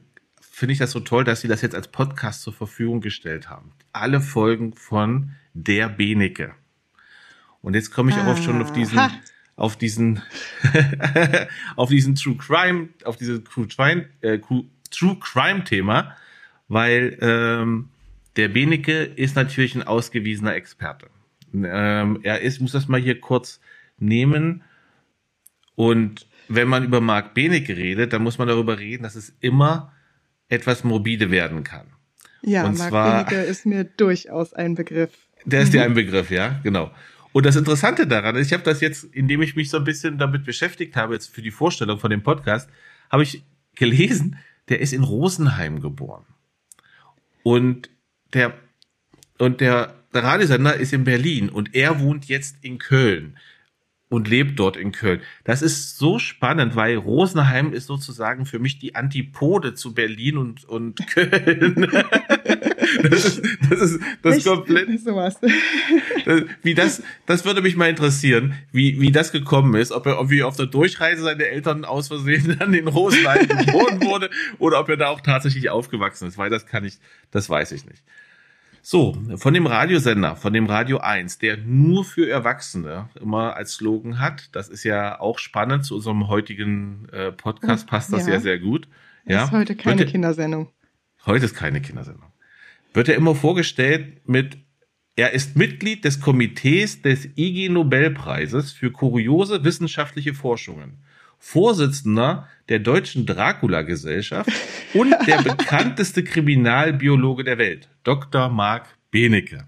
[0.52, 3.72] finde ich das so toll, dass sie das jetzt als Podcast zur Verfügung gestellt haben.
[3.92, 6.54] Alle Folgen von Der Benecke.
[7.62, 9.10] Und jetzt komme ich ah, auch schon auf diesen, ha.
[9.56, 10.20] auf diesen,
[11.76, 14.38] auf diesen True Crime, auf dieses True Crime, äh,
[14.90, 16.14] True Crime Thema,
[16.68, 17.88] weil ähm,
[18.36, 21.08] der Benecke ist natürlich ein ausgewiesener Experte.
[21.54, 23.58] Ähm, er ist, muss das mal hier kurz
[23.98, 24.62] nehmen.
[25.76, 29.92] Und wenn man über Marc Benecke redet, dann muss man darüber reden, dass es immer
[30.52, 31.86] etwas morbide werden kann.
[32.42, 35.12] Ja, und Marc zwar, ist mir durchaus ein Begriff.
[35.44, 36.90] Der ist dir ein Begriff, ja, genau.
[37.32, 40.18] Und das Interessante daran ist, ich habe das jetzt, indem ich mich so ein bisschen
[40.18, 42.68] damit beschäftigt habe, jetzt für die Vorstellung von dem Podcast,
[43.10, 43.42] habe ich
[43.74, 44.36] gelesen,
[44.68, 46.26] der ist in Rosenheim geboren.
[47.42, 47.88] Und
[48.34, 48.52] der,
[49.38, 53.38] und der, der Radiosender ist in Berlin und er wohnt jetzt in Köln.
[54.12, 55.22] Und lebt dort in Köln.
[55.44, 60.68] Das ist so spannend, weil Rosenheim ist sozusagen für mich die Antipode zu Berlin und,
[60.68, 61.90] und Köln.
[63.02, 64.88] das ist, das ist, das ist komplett.
[65.06, 70.16] Das, wie das, das würde mich mal interessieren, wie, wie das gekommen ist, ob er
[70.16, 74.90] irgendwie auf der Durchreise seine Eltern aus Versehen dann in Rosenheim geboren wurde oder ob
[74.90, 76.98] er da auch tatsächlich aufgewachsen ist, weil das kann ich,
[77.30, 78.02] das weiß ich nicht.
[78.84, 84.18] So, von dem Radiosender, von dem Radio 1, der nur für Erwachsene immer als Slogan
[84.18, 88.24] hat, das ist ja auch spannend zu unserem heutigen äh, Podcast, passt das ja.
[88.24, 88.88] sehr, sehr gut.
[89.24, 89.44] Ja.
[89.44, 90.68] Ist heute keine Wird, Kindersendung.
[91.24, 92.32] Heute ist keine Kindersendung.
[92.92, 94.58] Wird er immer vorgestellt mit,
[95.14, 101.04] er ist Mitglied des Komitees des IG Nobelpreises für kuriose wissenschaftliche Forschungen.
[101.38, 104.50] Vorsitzender der Deutschen Dracula-Gesellschaft
[104.92, 108.48] und der bekannteste Kriminalbiologe der Welt, Dr.
[108.48, 109.66] Marc Benecke.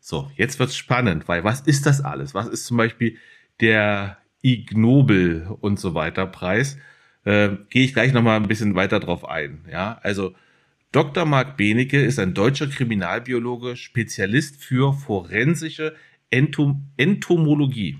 [0.00, 2.34] So, jetzt wird's spannend, weil was ist das alles?
[2.34, 3.16] Was ist zum Beispiel
[3.60, 6.78] der Ig Nobel und so weiter Preis?
[7.24, 9.66] Äh, Gehe ich gleich nochmal ein bisschen weiter drauf ein.
[9.70, 10.34] Ja, also
[10.92, 11.24] Dr.
[11.24, 15.94] Marc Benecke ist ein deutscher Kriminalbiologe, Spezialist für forensische
[16.30, 17.98] Entom Entomologie.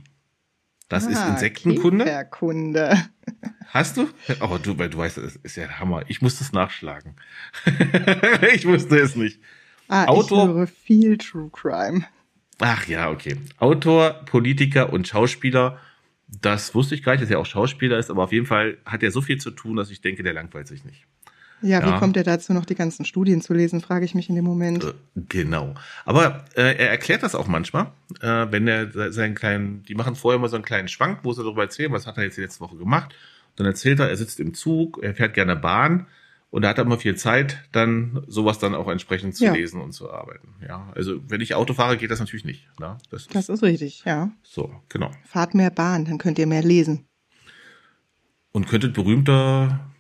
[0.89, 2.05] Das ah, ist Insektenkunde.
[2.05, 2.97] Käferkunde.
[3.69, 4.09] Hast du?
[4.41, 6.03] Oh, du, weil du weißt, das ist ja der Hammer.
[6.09, 7.15] Ich muss das nachschlagen.
[8.55, 9.39] ich wusste es nicht.
[9.91, 12.05] Ah, Autor, ich höre viel True Crime.
[12.61, 13.37] Ach ja, okay.
[13.59, 15.79] Autor, Politiker und Schauspieler.
[16.29, 19.03] Das wusste ich gar nicht, dass er auch Schauspieler ist, aber auf jeden Fall hat
[19.03, 21.07] er so viel zu tun, dass ich denke, der langweilt sich nicht.
[21.61, 24.37] Ja, wie kommt er dazu, noch die ganzen Studien zu lesen, frage ich mich in
[24.37, 24.85] dem Moment.
[24.85, 24.93] Äh,
[25.29, 25.75] genau.
[26.05, 30.39] Aber äh, er erklärt das auch manchmal, äh, wenn er seinen kleinen, die machen vorher
[30.39, 32.61] mal so einen kleinen Schwank, wo sie darüber erzählen, was hat er jetzt die letzte
[32.61, 33.13] Woche gemacht.
[33.57, 36.07] Dann erzählt er, er sitzt im Zug, er fährt gerne Bahn
[36.51, 39.53] und er hat immer viel Zeit, dann sowas dann auch entsprechend zu ja.
[39.53, 40.55] lesen und zu arbeiten.
[40.67, 42.69] Ja, also wenn ich Auto fahre, geht das natürlich nicht.
[42.81, 42.99] Ne?
[43.11, 44.31] Das, ist, das ist richtig, ja.
[44.43, 45.11] So, genau.
[45.25, 47.07] Fahrt mehr Bahn, dann könnt ihr mehr lesen.
[48.53, 49.91] Und könntet berühmter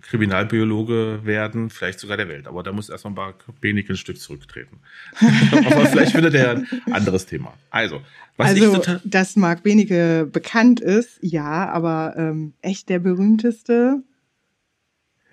[0.00, 2.46] Kriminalbiologe werden, vielleicht sogar der Welt.
[2.46, 4.78] Aber da muss erstmal Mark Benig ein Stück zurücktreten.
[5.20, 7.54] Aber vielleicht findet er ein anderes Thema.
[7.70, 8.00] Also,
[8.36, 14.02] was also, ich total dass Mark Benige bekannt ist, ja, aber ähm, echt der berühmteste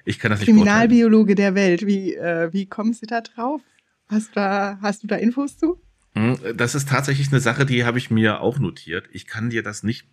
[0.05, 1.85] ich kann das nicht Kriminalbiologe der Welt.
[1.85, 3.61] Wie, äh, wie kommst du da drauf?
[4.07, 5.81] Hast du da, hast du da Infos zu?
[6.15, 9.05] Hm, das ist tatsächlich eine Sache, die habe ich mir auch notiert.
[9.11, 10.07] Ich kann dir das nicht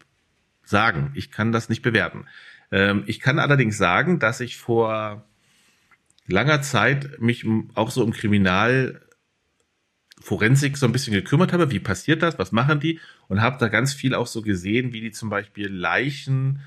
[0.64, 1.10] sagen.
[1.14, 2.26] Ich kann das nicht bewerten.
[2.70, 5.24] Ähm, ich kann allerdings sagen, dass ich vor
[6.26, 9.00] langer Zeit mich auch so um Kriminalforensik
[10.76, 11.70] so ein bisschen gekümmert habe.
[11.70, 12.38] Wie passiert das?
[12.38, 13.00] Was machen die?
[13.28, 16.60] Und habe da ganz viel auch so gesehen, wie die zum Beispiel Leichen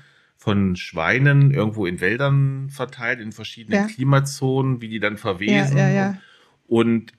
[0.44, 3.86] von Schweinen irgendwo in Wäldern verteilt, in verschiedenen ja.
[3.86, 5.78] Klimazonen, wie die dann verwesen.
[5.78, 6.18] Ja, ja,
[6.66, 7.14] und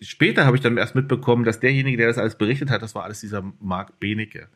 [0.00, 3.02] später habe ich dann erst mitbekommen, dass derjenige, der das alles berichtet hat, das war
[3.02, 4.46] alles dieser Marc Benecke.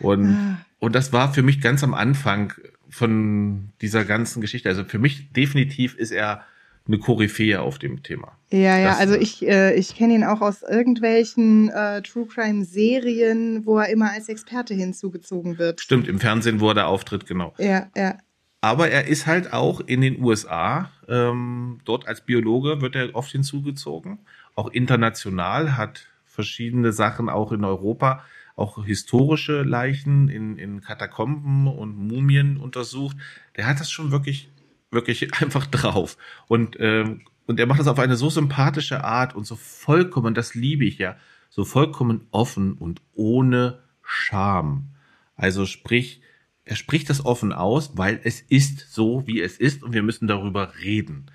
[0.00, 0.58] Und, ah.
[0.80, 2.52] und das war für mich ganz am Anfang
[2.90, 4.68] von dieser ganzen Geschichte.
[4.68, 6.44] Also für mich definitiv ist er
[6.86, 8.36] eine Koryphäe auf dem Thema.
[8.50, 12.64] Ja, ja, das, also ich, äh, ich kenne ihn auch aus irgendwelchen äh, True Crime
[12.64, 15.80] Serien, wo er immer als Experte hinzugezogen wird.
[15.80, 17.54] Stimmt, im Fernsehen, wo er da auftritt, genau.
[17.58, 18.18] Ja, ja.
[18.60, 23.30] Aber er ist halt auch in den USA, ähm, dort als Biologe wird er oft
[23.30, 24.18] hinzugezogen.
[24.54, 28.24] Auch international hat verschiedene Sachen auch in Europa
[28.56, 33.16] auch historische Leichen in, in Katakomben und Mumien untersucht.
[33.56, 34.48] Der hat das schon wirklich,
[34.90, 36.16] wirklich einfach drauf.
[36.48, 40.54] Und, ähm, und er macht das auf eine so sympathische Art und so vollkommen, das
[40.54, 41.16] liebe ich ja,
[41.48, 44.90] so vollkommen offen und ohne Scham.
[45.36, 46.22] Also sprich,
[46.64, 50.26] er spricht das offen aus, weil es ist so, wie es ist und wir müssen
[50.26, 51.26] darüber reden.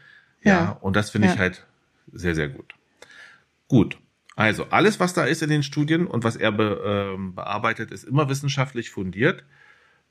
[0.44, 1.34] Ja, ja und das finde ja.
[1.34, 1.66] ich halt
[2.12, 2.74] sehr, sehr gut.
[3.68, 3.98] Gut.
[4.36, 8.04] Also alles, was da ist in den Studien und was er be, ähm, bearbeitet, ist
[8.04, 9.44] immer wissenschaftlich fundiert.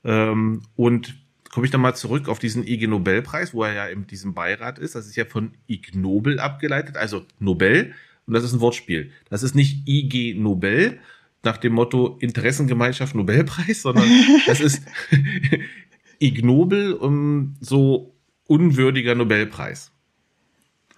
[0.04, 1.14] Ähm, und
[1.52, 4.78] komme ich dann mal zurück auf diesen IG Nobelpreis, wo er ja in diesem Beirat
[4.78, 4.94] ist.
[4.94, 7.94] Das ist ja von Ig Nobel abgeleitet, also Nobel.
[8.26, 9.10] Und das ist ein Wortspiel.
[9.28, 11.00] Das ist nicht IG Nobel
[11.42, 14.08] nach dem Motto Interessengemeinschaft Nobelpreis, sondern
[14.46, 14.82] das ist
[16.20, 18.14] Ig Nobel um so
[18.46, 19.90] unwürdiger Nobelpreis.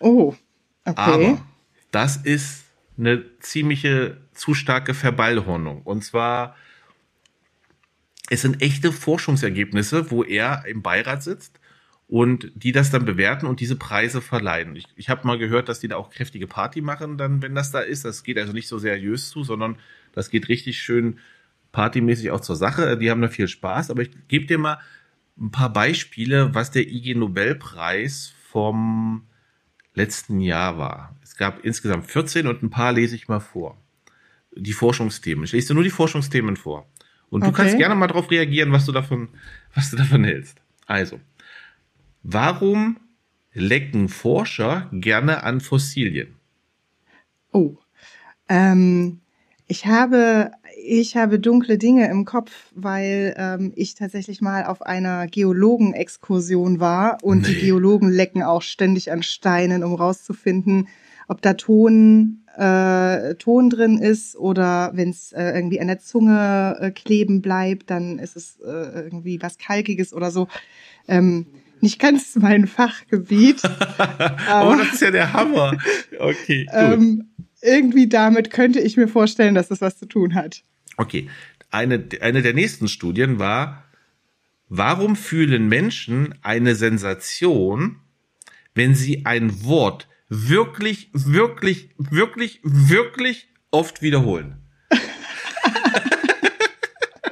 [0.01, 0.35] Oh,
[0.85, 0.95] okay.
[0.97, 1.47] Aber
[1.91, 2.65] das ist
[2.99, 5.83] eine ziemliche zu starke Verballhornung.
[5.83, 6.57] Und zwar,
[8.31, 11.61] es sind echte Forschungsergebnisse, wo er im Beirat sitzt
[12.09, 14.77] und die das dann bewerten und diese Preise verleihen.
[14.77, 17.71] Ich, ich habe mal gehört, dass die da auch kräftige Party machen, dann, wenn das
[17.71, 18.05] da ist.
[18.05, 19.77] Das geht also nicht so seriös zu, sondern
[20.13, 21.19] das geht richtig schön
[21.73, 22.99] partymäßig auch zur Sache.
[22.99, 24.79] Die haben da viel Spaß, aber ich gebe dir mal
[25.39, 29.27] ein paar Beispiele, was der IG Nobelpreis vom
[29.95, 31.17] letzten Jahr war.
[31.23, 33.79] Es gab insgesamt 14 und ein paar lese ich mal vor.
[34.55, 35.45] Die Forschungsthemen.
[35.45, 36.87] Ich lese nur die Forschungsthemen vor.
[37.33, 37.63] Und du Okay.
[37.63, 39.31] kannst gerne mal darauf reagieren, was du davon,
[39.75, 40.59] was du davon hältst.
[40.87, 41.19] Also,
[42.23, 42.99] warum
[43.55, 46.37] lecken Forscher gerne an Fossilien?
[47.51, 47.77] Oh.
[48.51, 49.21] Ähm,
[49.67, 50.51] ich habe,
[50.85, 57.17] ich habe dunkle Dinge im Kopf, weil ähm, ich tatsächlich mal auf einer Geologenexkursion war
[57.23, 57.61] und die Nee.
[57.61, 60.89] Geologen lecken auch ständig an Steinen, um rauszufinden,
[61.29, 66.77] ob da Ton, äh, Ton drin ist oder wenn es äh, irgendwie an der Zunge
[66.81, 70.49] äh, kleben bleibt, dann ist es äh, irgendwie was Kalkiges oder so.
[71.09, 71.47] Ähm,
[71.81, 73.63] nicht ganz mein Fachgebiet.
[74.65, 75.77] Oh, das ist ja der Hammer.
[76.19, 76.67] Okay.
[76.73, 77.29] Ähm,
[77.61, 80.65] irgendwie damit könnte ich mir vorstellen, dass das was zu tun hat.
[80.97, 81.29] Okay,
[81.71, 83.85] eine, eine der nächsten Studien war,
[84.69, 87.97] warum fühlen Menschen eine Sensation,
[88.75, 94.57] wenn sie ein Wort wirklich, wirklich, wirklich, wirklich oft wiederholen?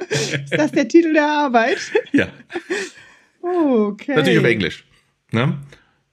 [0.09, 1.79] Ist das der Titel der Arbeit?
[2.11, 2.27] Ja,
[3.43, 4.13] Okay.
[4.15, 4.85] natürlich auf Englisch.
[5.31, 5.57] Ne?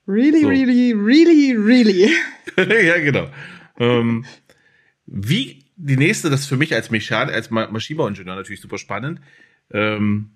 [0.07, 0.49] Really, So.
[0.49, 2.11] really, really, really.
[2.87, 3.29] ja, genau.
[3.79, 4.25] Ähm,
[5.05, 9.21] wie die nächste, das ist für mich als Mechan als Ma Maschinenbauingenieur natürlich super spannend.
[9.71, 10.31] Ähm,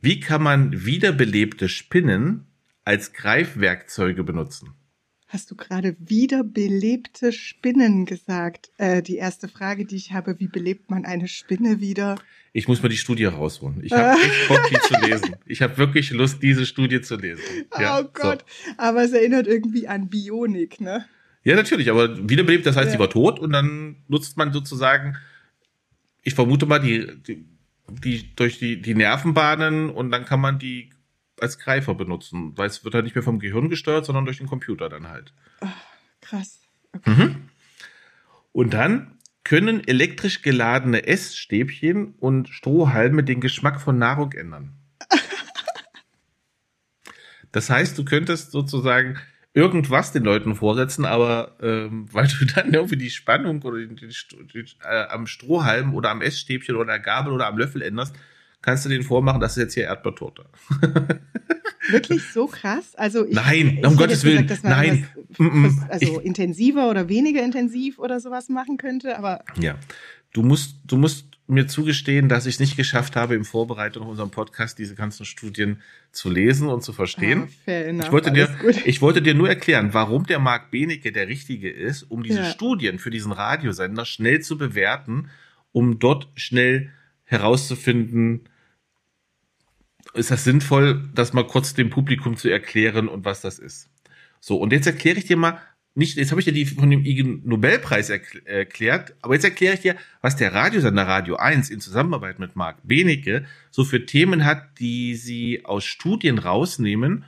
[0.00, 2.46] wie kann man wiederbelebte Spinnen
[2.84, 4.74] als Greifwerkzeuge benutzen?
[5.34, 8.70] Hast du gerade wiederbelebte Spinnen gesagt?
[8.78, 12.14] Äh, die erste Frage, die ich habe, wie belebt man eine Spinne wieder?
[12.52, 13.82] Ich muss mal die Studie rausholen.
[13.82, 15.34] Ich habe echt Bock, die zu lesen.
[15.46, 17.42] Ich habe wirklich Lust, diese Studie zu lesen.
[17.76, 18.44] Ja, oh Gott.
[18.76, 21.04] Aber es erinnert irgendwie an Bionik, ne?
[21.42, 21.50] So.
[21.50, 22.92] Ja, natürlich, aber wiederbelebt, das heißt, Ja.
[22.92, 25.16] sie war tot und dann nutzt man sozusagen,
[26.22, 27.44] ich vermute mal, die, die,
[27.88, 30.90] die durch die, die Nervenbahnen und dann kann man die
[31.40, 34.46] als Greifer benutzen, weil es wird halt nicht mehr vom Gehirn gesteuert, sondern durch den
[34.46, 35.32] Computer dann halt.
[36.20, 36.60] Krass.
[36.92, 37.36] Okay.
[38.52, 44.72] Und dann können elektrisch geladene Essstäbchen und Strohhalme den Geschmack von Nahrung ändern.
[47.52, 49.16] Das heißt, du könntest sozusagen
[49.52, 54.08] irgendwas den Leuten vorsetzen, aber ähm, weil du dann irgendwie die Spannung oder die, die,
[54.52, 58.16] die, äh, am Strohhalm oder am Essstäbchen oder der Gabel oder am Löffel änderst,
[58.64, 60.46] kannst du denen vormachen, das ist jetzt hier Erdbeertorte.
[61.90, 62.94] Wirklich so krass?
[62.94, 65.06] Also ich, Nein, ich um Gottes Willen, gesagt, nein.
[65.36, 69.76] was- was- also intensiver oder weniger intensiv oder sowas machen könnte, aber Ja,
[70.32, 74.08] du musst, du musst mir zugestehen, dass ich es nicht geschafft habe, in Vorbereitung auf
[74.08, 77.48] unseren Podcast diese ganzen Studien zu lesen und zu verstehen.
[77.66, 78.86] Ah, enough, ich, wollte dir, gut.
[78.86, 82.44] ich wollte dir nur erklären, warum der Marc Benecke der Richtige ist, um diese Ja.
[82.46, 85.28] Studien für diesen Radiosender schnell zu bewerten,
[85.72, 86.90] um dort schnell
[87.24, 88.48] herauszufinden,
[90.14, 93.88] ist das sinnvoll, das mal kurz dem Publikum zu erklären und was das ist.
[94.40, 95.58] So, und jetzt erkläre ich dir mal,
[95.96, 99.74] nicht, jetzt habe ich dir die von dem IG Nobelpreis erkl erklärt, aber jetzt erkläre
[99.74, 104.44] ich dir, was der Radiosender Radio 1 in Zusammenarbeit mit Marc Benecke so für Themen
[104.44, 107.24] hat, die sie aus Studien rausnehmen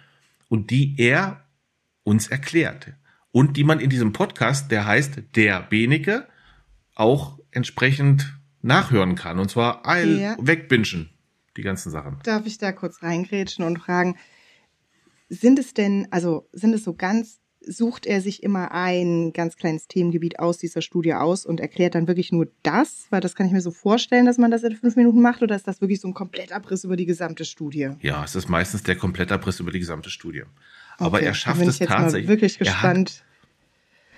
[0.48, 1.44] und die er
[2.02, 2.92] uns erklärt.
[3.30, 6.26] Und die man in diesem Podcast, der heißt Der Benecke,
[6.96, 9.38] auch entsprechend nachhören kann.
[9.38, 10.36] Und zwar ein Ja.
[10.40, 11.10] wegbingen,
[11.56, 12.18] die ganzen Sachen.
[12.24, 14.16] darf ich da kurz reingrätschen und fragen,
[15.28, 19.88] sind es denn, also sind es so ganz, sucht er sich immer ein ganz kleines
[19.88, 23.06] Themengebiet aus dieser Studie aus und erklärt dann wirklich nur das?
[23.10, 25.56] Weil das kann ich mir so vorstellen, dass man das in fünf Minuten macht oder
[25.56, 27.90] ist das wirklich so ein Komplettabriss über die gesamte Studie?
[28.02, 30.44] Ja, es ist meistens der Komplettabriss über die gesamte Studie.
[30.98, 32.26] Aber Okay, er schafft bin es ich jetzt tatsächlich.
[32.28, 33.24] Mal wirklich hat, gespannt.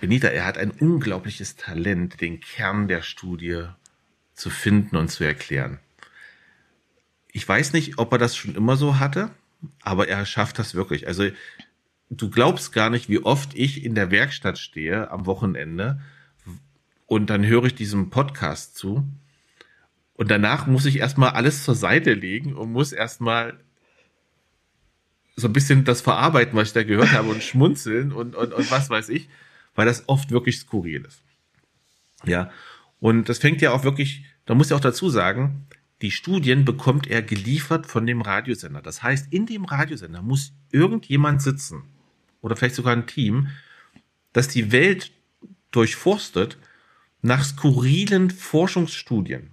[0.01, 3.65] Benita, er hat ein unglaubliches Talent, den Kern der Studie
[4.35, 5.81] zu finden und zu erklären.
[7.33, 9.31] Ich weiß nicht, ob er das schon immer so hatte,
[9.83, 11.07] aber er schafft das wirklich.
[11.07, 11.29] Also
[12.11, 16.01] du glaubst gar nicht, wie oft ich in der Werkstatt stehe am Wochenende
[17.07, 19.07] und dann höre ich diesem Podcast zu
[20.15, 23.59] und danach muss ich erstmal alles zur Seite legen und muss erstmal
[25.37, 28.71] so ein bisschen das verarbeiten, was ich da gehört habe und schmunzeln und, und, und
[28.73, 29.29] was weiß ich,
[29.77, 31.23] weil das oft wirklich skurril ist.
[32.25, 32.51] Ja.
[32.99, 35.69] Und das fängt ja auch wirklich, da muss ich auch dazu sagen,
[36.03, 38.83] die Studien bekommt er geliefert von dem Radiosender.
[38.83, 41.83] Das heißt, in dem Radiosender muss irgendjemand sitzen
[42.41, 43.49] oder vielleicht sogar ein Team,
[44.33, 45.11] das die Welt
[45.71, 46.57] durchforstet
[47.21, 49.51] nach skurrilen Forschungsstudien,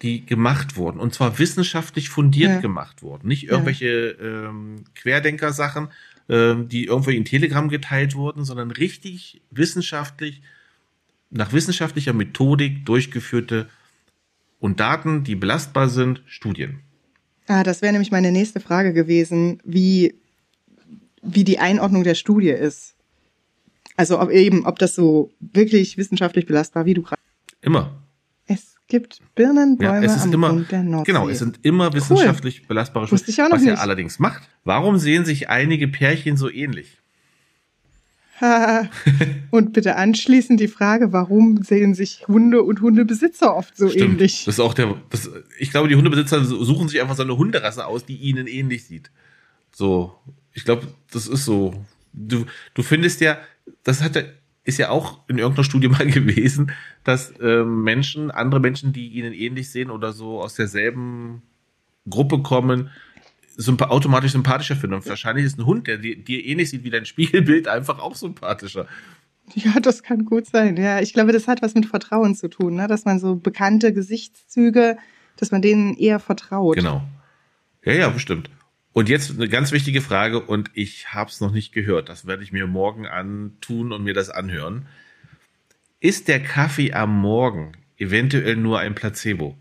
[0.00, 2.60] die gemacht wurden und zwar wissenschaftlich fundiert Ja.
[2.60, 5.88] gemacht wurden, nicht irgendwelche ähm, Querdenker-Sachen,
[6.28, 10.40] ähm, die irgendwie in Telegram geteilt wurden, sondern richtig wissenschaftlich
[11.30, 13.68] nach wissenschaftlicher Methodik durchgeführte
[14.62, 16.78] und Daten, die belastbar sind, Studien.
[17.48, 20.14] Ah, das wäre nämlich meine nächste Frage gewesen, wie,
[21.20, 22.94] wie die Einordnung der Studie ist.
[23.96, 27.20] Also ob eben, ob das so wirklich wissenschaftlich belastbar, wie du gerade.
[27.60, 28.02] Immer.
[28.46, 31.12] Es gibt Birnenbäume Ja, es ist am immer, Grund der Nordsee.
[31.12, 33.80] genau, es sind immer wissenschaftlich belastbare Wusste ich auch noch was er nicht.
[33.80, 34.48] allerdings macht.
[34.64, 37.01] Warum sehen sich einige Pärchen so ähnlich?
[39.50, 44.14] und bitte anschließend die Frage, warum sehen sich Hunde und Hundebesitzer oft so Stimmt.
[44.14, 44.44] ähnlich?
[44.44, 47.86] Das ist auch der, das, ich glaube, die Hundebesitzer suchen sich einfach so eine Hunderasse
[47.86, 49.10] aus, die ihnen ähnlich sieht.
[49.70, 50.14] So,
[50.52, 51.84] ich glaube, das ist so.
[52.12, 53.38] Du, du findest ja,
[53.84, 54.22] das hat ja,
[54.64, 56.72] ist ja auch in irgendeiner Studie mal gewesen,
[57.04, 61.42] dass ähm, Menschen, andere Menschen, die ihnen ähnlich sehen oder so aus derselben
[62.08, 62.90] Gruppe kommen,
[63.56, 64.94] sympa automatisch sympathischer finden.
[64.94, 68.14] Und wahrscheinlich ist ein Hund, der dir, dir ähnlich sieht wie dein Spiegelbild, einfach auch
[68.14, 68.86] sympathischer.
[69.54, 70.76] Ja, das kann gut sein.
[70.76, 72.86] Ja, ich glaube, das hat was mit Vertrauen zu tun, ne?
[72.86, 74.96] dass man so bekannte Gesichtszüge,
[75.36, 76.76] dass man denen eher vertraut.
[76.76, 77.02] Genau.
[77.84, 78.50] Ja, ja, bestimmt.
[78.92, 82.08] Und jetzt eine ganz wichtige Frage und ich habe es noch nicht gehört.
[82.08, 84.86] Das werde ich mir morgen antun und mir das anhören.
[85.98, 89.56] Ist der Kaffee am Morgen eventuell nur ein Placebo?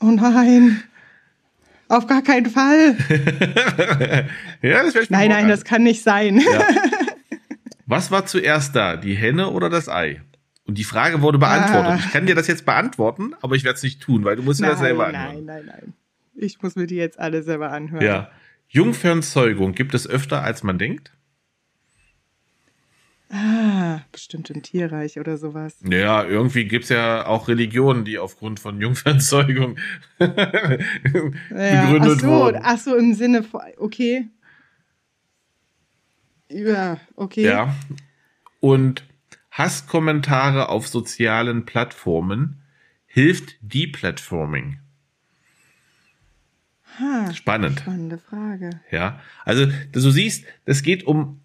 [0.00, 0.82] Oh nein.
[1.88, 2.96] Auf gar keinen Fall.
[4.62, 6.38] ja, das mir Nein, nein, das kann nicht sein.
[6.38, 6.62] Ja.
[7.86, 10.22] Was war zuerst da, die Henne oder das Ei?
[10.66, 11.92] Und die Frage wurde beantwortet.
[11.92, 11.98] Ah.
[11.98, 14.60] Ich kann dir das jetzt beantworten, aber ich werde es nicht tun, weil du musst
[14.60, 15.34] dir das selber anhören.
[15.34, 15.92] nein, nein, nein.
[16.34, 18.04] Ich muss mir die jetzt alle selber anhören.
[18.04, 18.30] Ja.
[18.68, 21.13] Jungfernzeugung gibt es öfter, als man denkt?
[23.36, 25.76] Ah, bestimmt im Tierreich oder sowas.
[25.82, 29.76] Ja, irgendwie gibt's ja auch Religionen, die aufgrund von Jungfernzeugung
[30.20, 30.28] Ja.
[30.30, 32.60] begründet ach so, wurden.
[32.62, 34.28] ach so, im Sinne von, okay.
[36.48, 37.42] Ja, okay.
[37.44, 37.74] Ja.
[38.60, 39.02] Und
[39.50, 42.62] Hasskommentare auf sozialen Plattformen
[43.06, 44.78] hilft Deplatforming.
[47.00, 47.80] Ha, Spannend.
[47.80, 48.70] spannende Frage.
[48.92, 49.20] Ja.
[49.44, 51.40] Also, du siehst, es geht um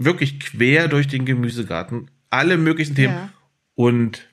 [0.00, 3.14] wirklich quer durch den Gemüsegarten alle möglichen Themen.
[3.14, 3.32] Ja.
[3.74, 4.28] Und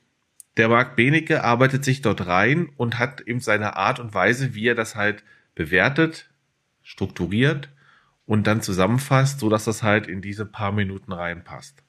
[0.56, 4.66] der Marc Benecke arbeitet sich dort rein und hat eben seine Art und Weise, wie
[4.66, 5.22] er das halt
[5.54, 6.30] bewertet,
[6.82, 7.68] strukturiert
[8.26, 11.82] und dann zusammenfasst, so dass das halt in diese paar Minuten reinpasst.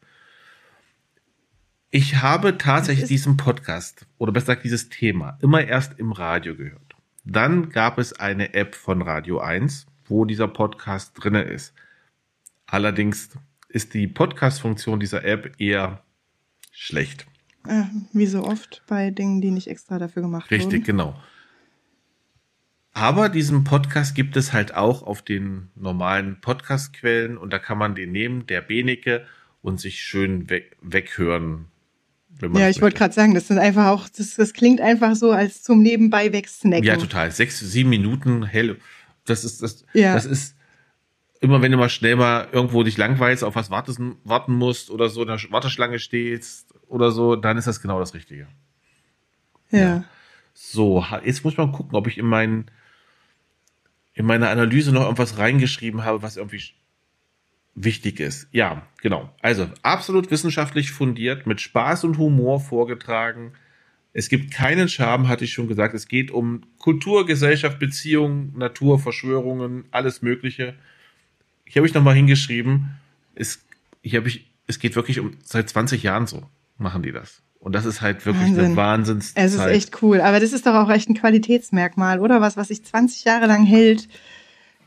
[1.90, 6.96] Ich habe tatsächlich diesen Podcast oder besser gesagt dieses Thema immer erst im Radio gehört.
[7.24, 11.74] Dann gab es eine App von Radio 1, wo dieser Podcast drinne ist.
[12.68, 13.32] Allerdings
[13.70, 16.04] ist die Podcast-Funktion dieser App eher
[16.72, 17.26] schlecht.
[17.68, 20.84] Äh, wie so oft bei Dingen, die nicht extra dafür gemacht Richtig, wurden.
[20.84, 21.20] genau.
[22.94, 27.96] Aber diesen Podcast gibt es halt auch auf den normalen Podcast-Quellen und da kann man
[27.96, 29.26] den nehmen, der Benecke,
[29.62, 31.66] und sich schön weg, weghören.
[32.54, 35.62] Ja, ich wollte gerade sagen, das sind einfach auch, das, das klingt einfach so als
[35.64, 36.86] zum Nebenbei wegsnacken.
[36.86, 37.32] Ja, total.
[37.32, 38.78] Sechs, sieben Minuten, hell.
[39.26, 40.14] Das ist, das, Ja.
[40.14, 40.56] das ist
[41.40, 45.10] immer, wenn du mal schnell mal irgendwo dich langweilst, auf was wartest, warten musst oder
[45.10, 48.48] so in der Warteschlange stehst oder so, dann ist das genau das Richtige.
[49.72, 50.04] Ja.
[50.54, 52.70] So, ha- jetzt muss mal gucken, ob ich in meinen
[54.14, 56.62] in meine Analyse noch irgendwas reingeschrieben habe, was irgendwie
[57.76, 58.50] wichtig ist.
[58.52, 59.34] Ja, genau.
[59.42, 63.54] Also absolut wissenschaftlich fundiert, mit Spaß und Humor vorgetragen.
[64.12, 65.94] Es gibt keinen Charme, hatte ich schon gesagt.
[65.94, 70.76] Es geht um Kultur, Gesellschaft, Beziehung, Natur, Verschwörungen, alles Mögliche.
[71.70, 72.98] Hier habe ich nochmal hingeschrieben,
[73.36, 73.60] es,
[74.02, 76.44] hier habe ich, es geht wirklich um, seit 20 Jahren so
[76.80, 77.42] machen die das.
[77.60, 78.66] Und das ist halt wirklich Wahnsinn.
[78.66, 79.46] eine Wahnsinnszeit.
[79.46, 80.22] Es ist echt cool.
[80.22, 82.40] Aber das ist doch auch echt ein Qualitätsmerkmal, oder?
[82.42, 84.08] Was, was sich 20 Jahre lang hält.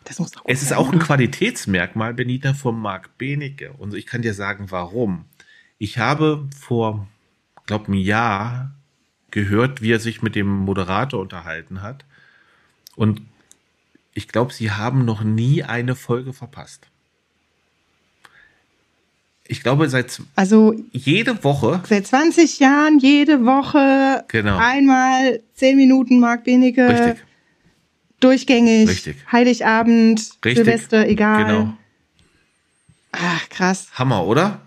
[0.04, 0.98] Das muss doch Es ist auch ein?
[0.98, 3.72] Qualitätsmerkmal, Benita, von Marc Benecke.
[3.76, 5.26] Und ich kann dir sagen, warum.
[5.78, 7.06] Ich habe vor,
[7.66, 8.74] glaube ein Jahr
[9.30, 12.04] gehört, wie er sich mit dem Moderator unterhalten hat.
[12.96, 13.20] Und
[14.14, 16.86] ich glaube, sie haben noch nie eine Folge verpasst.
[19.46, 24.56] Ich glaube, seit Also jede Woche, seit 20 Jahren jede Woche Genau.
[24.56, 26.88] einmal 10 Minuten Marc Benecke.
[26.88, 27.24] richtig,
[28.20, 28.88] Durchgängig.
[28.88, 29.16] Richtig.
[29.32, 30.54] Heiligabend, Richtig.
[30.64, 31.44] Silvester, egal.
[31.44, 31.72] genau.
[33.10, 33.88] Ach, krass.
[33.94, 34.60] Hammer, oder?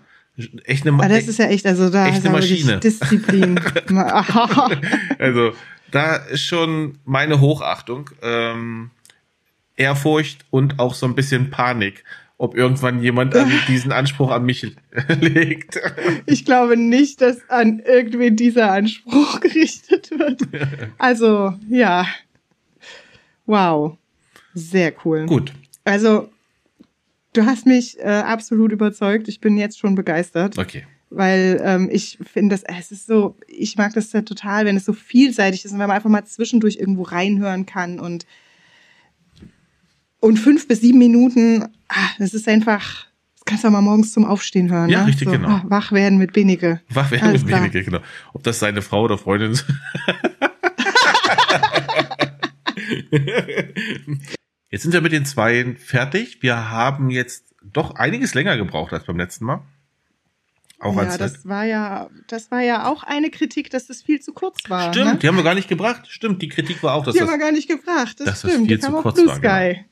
[0.64, 2.78] Echt eine, Aber das ist ja echt, also da aber wirklich Maschine.
[2.80, 3.58] Disziplin.
[5.18, 5.52] Also,
[5.90, 8.90] da ist schon meine Hochachtung, ähm,
[9.76, 12.04] Ehrfurcht und auch so ein bisschen Panik,
[12.38, 14.62] ob irgendwann jemand an diesen Anspruch an mich
[15.20, 15.78] legt.
[16.26, 20.42] ich glaube nicht, dass an irgendwen dieser Anspruch gerichtet wird.
[20.98, 22.06] Also, ja.
[23.46, 23.96] Wow.
[24.54, 25.26] Sehr cool.
[25.26, 25.52] Gut.
[25.84, 26.28] Also,
[27.32, 29.28] du hast mich äh, absolut überzeugt.
[29.28, 30.58] Ich bin jetzt schon begeistert.
[30.58, 30.84] Okay.
[31.10, 34.84] weil ähm, ich finde, das es ist so, ich mag das ja total, wenn es
[34.84, 38.26] so vielseitig ist und wenn man einfach mal zwischendurch irgendwo reinhören kann und
[40.20, 43.06] und fünf bis sieben Minuten, ah, das ist einfach,
[43.44, 44.88] kannst du auch mal morgens zum Aufstehen hören.
[44.90, 45.06] Ja, ne?
[45.08, 45.48] richtig, so, genau.
[45.48, 46.80] ah, wach werden mit Benige.
[46.88, 47.60] Wach werden Alles mit klar.
[47.60, 48.00] Benike, genau.
[48.32, 49.66] Ob das seine Frau oder Freundin ist.
[54.70, 56.42] Jetzt sind wir mit den Zweien fertig.
[56.42, 59.62] Wir haben jetzt doch einiges länger gebraucht als beim letzten Mal.
[60.78, 64.20] Auch ja, als das war ja, das war ja auch eine Kritik, dass das viel
[64.20, 64.92] zu kurz war.
[64.92, 65.18] Stimmt, ne?
[65.18, 66.06] die haben wir gar nicht gebracht.
[66.08, 68.20] Stimmt, die Kritik war auch, dass Die das haben wir gar nicht gefragt.
[68.20, 68.68] Das dass das stimmt.
[68.68, 69.86] viel Die zu kurz Blue war, Sky.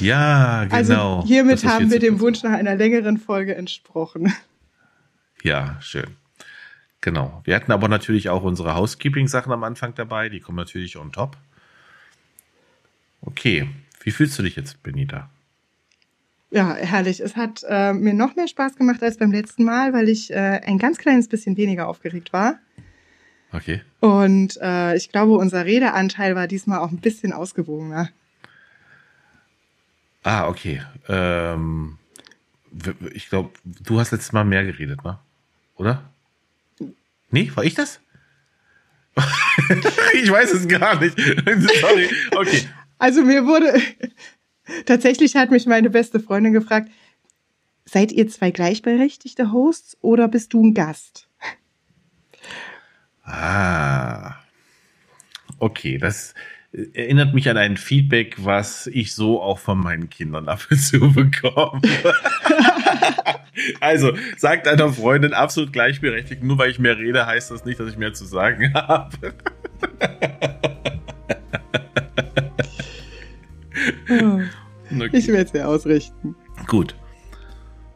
[0.00, 0.76] Ja, genau.
[0.76, 2.20] Also hiermit haben wir dem.
[2.20, 4.32] Wunsch nach einer längeren Folge entsprochen.
[5.42, 6.16] Ja, schön.
[7.00, 7.40] Genau.
[7.44, 10.28] Wir hatten aber natürlich auch unsere Housekeeping-Sachen am Anfang dabei.
[10.28, 11.36] Die kommen natürlich on top.
[13.20, 13.68] Okay.
[14.02, 15.30] Wie fühlst du dich jetzt, Benita?
[16.50, 17.20] Ja, herrlich.
[17.20, 20.60] Es hat äh, mir noch mehr Spaß gemacht als beim letzten Mal, weil ich äh,
[20.64, 22.58] ein ganz kleines bisschen weniger aufgeregt war.
[23.52, 23.82] Okay.
[24.00, 28.10] Und äh, ich glaube, unser Redeanteil war diesmal auch ein bisschen ausgewogener.
[30.28, 30.82] Ah, okay.
[31.08, 31.96] Ähm,
[33.14, 35.18] ich glaube, du hast letztes Mal mehr geredet, ne?
[35.76, 36.02] Oder?
[37.30, 38.00] Nee, war ich das?
[40.12, 41.18] ich weiß es gar nicht.
[41.80, 42.10] Sorry.
[42.36, 42.68] Okay.
[42.98, 43.80] Also mir wurde,
[44.84, 46.90] tatsächlich hat mich meine beste Freundin gefragt,
[47.86, 51.26] seid ihr zwei gleichberechtigte Hosts oder bist du ein Gast?
[53.22, 54.34] Ah.
[55.58, 56.34] Okay, das
[56.94, 61.12] erinnert mich an ein Feedback, was ich so auch von meinen Kindern ab und zu
[61.12, 61.80] bekomme.
[63.80, 67.90] also, sagt deiner Freundin absolut gleichberechtigt, nur weil ich mehr rede, heißt das nicht, dass
[67.90, 69.34] ich mehr zu sagen habe.
[74.90, 75.10] Okay.
[75.12, 76.34] Ich werde es ja ausrichten.
[76.66, 76.94] Gut.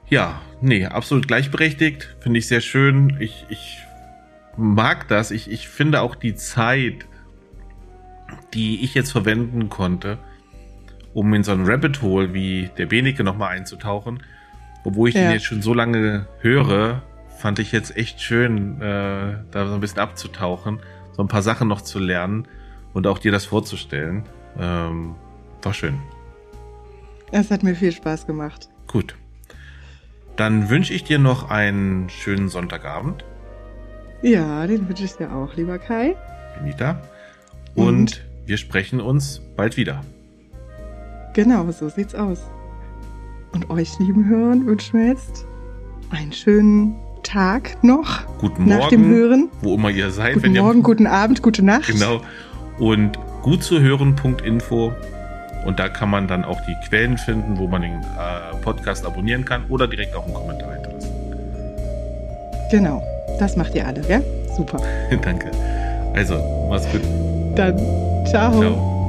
[0.08, 2.16] Ja, nee, absolut gleichberechtigt.
[2.20, 3.16] Finde ich sehr schön.
[3.18, 3.78] Ich, ich
[4.56, 5.30] mag das.
[5.30, 7.06] Ich, ich finde auch die Zeit,
[8.54, 10.18] die ich jetzt verwenden konnte,
[11.14, 14.22] um in so ein Rabbit Hole wie der Benike nochmal einzutauchen,
[14.84, 15.22] obwohl ich Ja.
[15.22, 17.02] den jetzt schon so lange höre,
[17.38, 20.80] fand ich jetzt echt schön, äh, da so ein bisschen abzutauchen,
[21.12, 22.46] so ein paar Sachen noch zu lernen
[22.94, 24.24] und auch dir das vorzustellen.
[24.58, 25.14] Ähm,
[25.62, 25.98] war schön.
[27.30, 28.68] Es hat mir viel Spaß gemacht.
[28.86, 29.16] Gut.
[30.36, 33.24] Dann wünsche ich dir noch einen schönen Sonntagabend,
[34.22, 36.14] Ja, den wünsche ich dir auch, lieber Kai.
[36.58, 37.02] Benita.
[37.74, 38.24] Und, Und?
[38.46, 40.00] wir sprechen uns bald wieder.
[41.34, 42.38] Genau, so sieht's aus.
[43.52, 45.46] Und euch, lieben Hörern, wünschen wir jetzt
[46.10, 49.48] einen schönen Tag noch Guten nach Morgen, dem Hören.
[49.62, 50.34] wo immer ihr seid.
[50.34, 51.86] Guten wenn ihr, Morgen, guten Abend, gute Nacht.
[51.86, 52.20] Genau.
[52.78, 54.92] Und gut zu hören.info.
[55.64, 59.44] Und da kann man dann auch die Quellen finden, wo man den äh, Podcast abonnieren
[59.44, 61.10] kann oder direkt auch einen Kommentar hinterlassen.
[62.70, 63.02] Genau,
[63.38, 64.24] das macht ihr alle, gell?
[64.56, 64.80] Super.
[65.22, 65.50] Danke.
[66.14, 66.34] Also,
[66.68, 67.31] mach's gut.
[67.54, 67.76] Dann,
[68.26, 68.52] ciao.
[68.52, 69.01] Ciao.